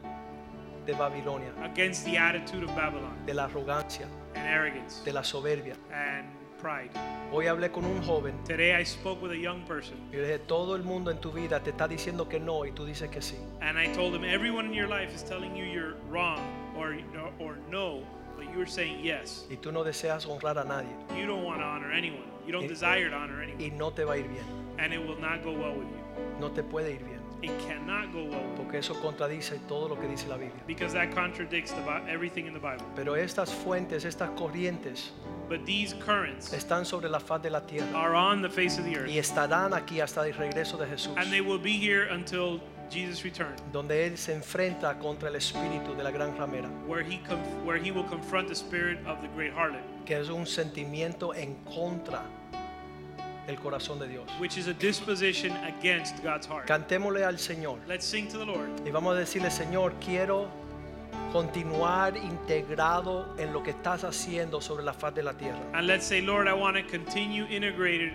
[0.88, 5.76] de Babilonia, against the attitude of Babylon de la arrogancia, and arrogance de la soberbia.
[5.94, 6.26] and
[6.60, 6.90] pride.
[7.32, 10.40] Hoy hablé con un joven Today I spoke with a young person y le dije,
[10.40, 13.22] todo el mundo en tu vida te está diciendo que no y tú dices que
[13.22, 13.36] sí.
[13.62, 16.40] and I told him everyone in your life is telling you you're wrong
[16.78, 16.96] or
[17.40, 18.02] or no,
[18.36, 19.46] but you are saying yes.
[19.50, 22.24] Y tú no deseas honrar a nadie You don't want to honor anyone.
[22.46, 24.44] You don't Y- desire to honor anyone, y no te va a ir bien.
[24.80, 26.40] and it will not go well with you.
[26.40, 27.19] No te puede ir bien.
[27.42, 30.62] It cannot go you Porque eso contradice todo lo que dice la Biblia.
[30.68, 31.82] because that contradicts the,
[32.12, 32.86] everything in the Bible.
[32.96, 35.12] Pero estas fuentes, estas corrientes
[35.48, 38.86] But these currents están sobre la faz de la tierra are on the face of
[38.86, 42.08] the earth, y estarán aquí hasta el regreso de Jesús, and they will be here
[42.12, 42.60] until
[42.92, 47.20] Jesus return, donde Él se enfrenta contra el espíritu de la gran ramera, where he
[47.20, 51.34] conf- where he will confront the spirit of the great harlot, que es un sentimiento
[51.36, 52.24] en contra
[53.48, 54.26] del corazón de Dios.
[54.40, 56.66] which is a disposition against God's heart.
[56.68, 58.70] Cantémosle al Señor Let's sing to the Lord.
[58.86, 60.48] y vamos a decirle, Señor, quiero
[61.32, 65.60] continuar integrado en lo que estás haciendo sobre la faz de la tierra.
[65.74, 68.14] And let's say, Lord, I want to continue integrated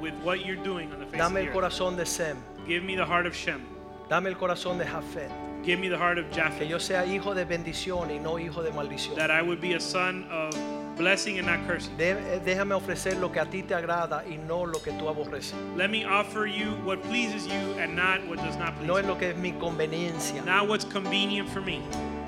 [0.00, 1.54] with what you're doing on the face Dame of el the earth.
[1.54, 2.36] corazón de Sem,
[2.66, 3.60] Give me the heart of Shem.
[4.08, 5.30] dame el corazón de Jafet,
[5.64, 6.68] Give me the heart of que Japheth.
[6.68, 9.16] yo sea hijo de bendición y no hijo de maldición.
[9.16, 10.54] That I would be a son of
[10.96, 11.94] blessing and not cursing.
[11.98, 15.54] Eh, déjame ofrecer lo que a ti te agrada y no lo que tú aborreces.
[15.76, 19.06] Let me offer you what pleases you and not what does not please No es
[19.06, 20.44] lo que es mi conveniencia.
[20.44, 21.82] Not what's convenient for me.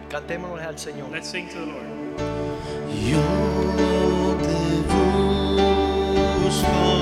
[0.08, 1.10] Cantémonos al Señor.
[1.10, 1.86] Let's sing to the Lord.
[2.88, 3.22] Yo
[4.42, 4.56] te
[6.42, 6.95] busco,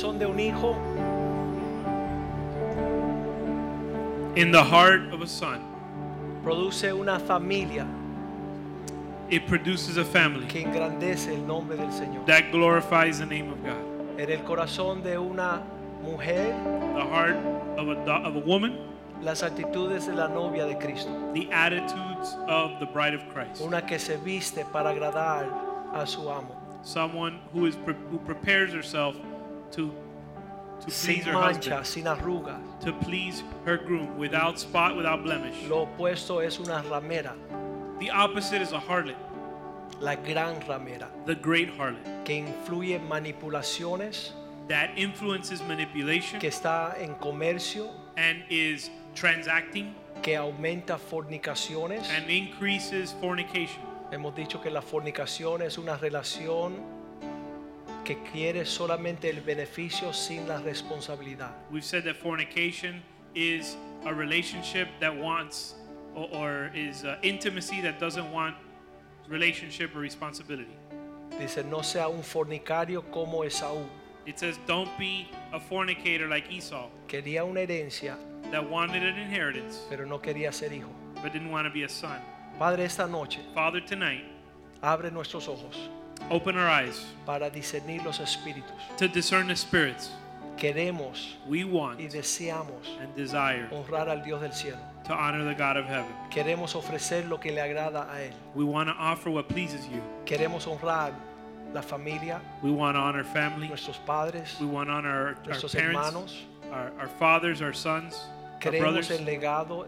[0.00, 0.74] corazón de un hijo
[4.36, 5.60] in the heart of a son,
[6.42, 7.86] produce una familia
[9.28, 12.24] it produces a family que engrandece el nombre del Señor.
[12.26, 14.18] that glorifies the name of God.
[14.18, 15.62] En el corazón de una
[16.02, 16.52] mujer,
[16.94, 17.36] The heart
[17.78, 18.78] of a, of a woman,
[19.22, 21.10] las actitudes de la novia de Cristo.
[21.34, 23.60] the attitudes of the bride of Christ.
[23.60, 25.46] Una que se viste para agradar
[25.92, 26.56] a su amo.
[26.82, 29.14] Someone who is pre- who prepares herself
[29.72, 29.92] to
[30.80, 32.80] to please Sin her mancha, husband, sin arrugas.
[32.80, 35.54] to please her groom, without spot, without blemish.
[35.68, 37.34] Lo opuesto es una ramera,
[37.98, 39.14] The opposite is a harlot,
[40.00, 44.30] la gran ramera, the great harlot, que influye en manipulaciones,
[44.68, 46.40] that influences manipulation.
[46.40, 49.94] Que está en comercio, and is transacting.
[50.22, 52.08] Que aumenta fornicaciones.
[52.08, 53.82] and increases fornication.
[54.12, 56.72] Hemos dicho que la fornicación es una relación
[58.04, 61.52] que quiere solamente el beneficio sin la responsabilidad.
[61.70, 63.02] We've said that fornication
[63.34, 63.76] is
[64.06, 65.74] a relationship that wants
[66.14, 68.56] or, or is uh, intimacy that doesn't want
[69.28, 70.76] relationship or responsibility.
[71.38, 73.86] Dice, no sea un fornicario como Esaú.
[74.26, 78.16] It says, don't be a fornicator like Esau Quería una herencia,
[78.50, 80.90] that wanted an inheritance pero no quería ser hijo.
[81.22, 82.20] but didn't want to be a son.
[82.58, 84.24] Padre, esta noche Father, tonight,
[84.82, 85.88] abre nuestros ojos
[86.30, 88.74] open our eyes para discernir los espíritus.
[88.96, 90.10] to discern the spirits.
[90.56, 94.78] Queremos We want y deseamos and desire honrar al Dios del cielo.
[95.06, 96.12] to honor the God of heaven.
[96.30, 98.32] Queremos ofrecer lo que le agrada a Él.
[98.54, 100.02] We want to offer what pleases you.
[100.26, 101.12] Queremos honrar
[101.72, 103.68] la familia, We want to honor family.
[103.68, 106.36] nuestros padres, We want to honor our, our parents, hermanos.
[106.72, 108.14] our, our fathers, our sons,
[108.54, 109.10] our Creemos brothers.
[109.12, 109.86] en legado,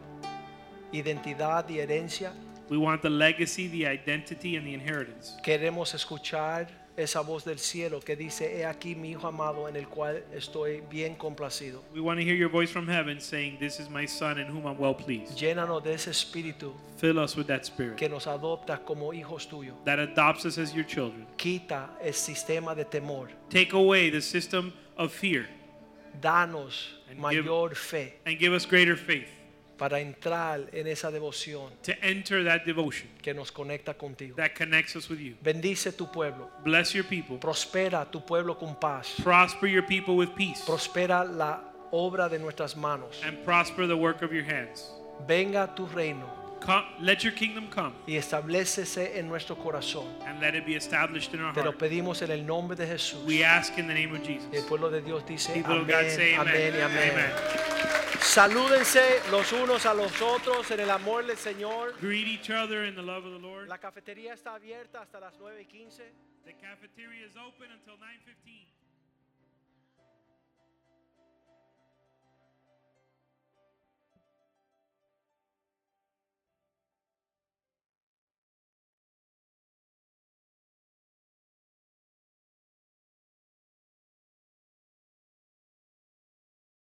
[0.93, 2.33] identidad y herencia.
[2.73, 5.37] We want the legacy, the identity, and the inheritance.
[5.43, 9.89] Queremos escuchar esa voz del cielo que dice, he aquí mi hijo amado en el
[9.89, 11.83] cual estoy bien complacido.
[11.93, 14.65] We want to hear your voice from heaven saying, This is my son in whom
[14.67, 15.37] I'm well pleased.
[15.37, 19.75] Llénanos de ese espíritu Fill us with that spirit que nos adopta como hijos tuyos.
[19.85, 21.27] that adopts us as your children.
[21.37, 23.29] Quita el sistema de temor.
[23.51, 25.47] Take away the system of fear
[26.23, 29.29] Danos And mayor fe and give us greater faith
[29.83, 34.37] para entrar en esa devoción to enter that devotion que nos conecta contigo.
[34.37, 35.35] that connects us with you.
[35.43, 36.49] Bendice tu pueblo.
[36.63, 37.37] Bless your people.
[37.37, 39.13] Prospera tu pueblo con paz.
[39.25, 41.59] Prosper your people with peace Prospera la
[41.91, 43.21] obra de nuestras manos.
[43.25, 44.89] and prosper the work of your hands.
[45.27, 46.31] Venga tu reino
[46.65, 50.07] Come, let your kingdom come y establecese en nuestro corazón.
[50.25, 51.79] and let it be established in our Te lo heart.
[51.79, 53.25] pedimos en el nombre de Jesús.
[53.27, 54.65] We ask in the name of Y el Jesus.
[54.69, 56.83] pueblo de Dios dice People of God say amén, amen.
[56.83, 57.11] amén amén.
[57.13, 57.33] Amen.
[58.21, 61.95] Salúdense los unos a los otros en el amor del Señor.
[62.01, 63.69] Greet each other in the love of the Lord.
[63.69, 66.03] La cafetería está abierta hasta las 9 y 15.
[66.45, 68.72] The cafeteria is open until 9:15.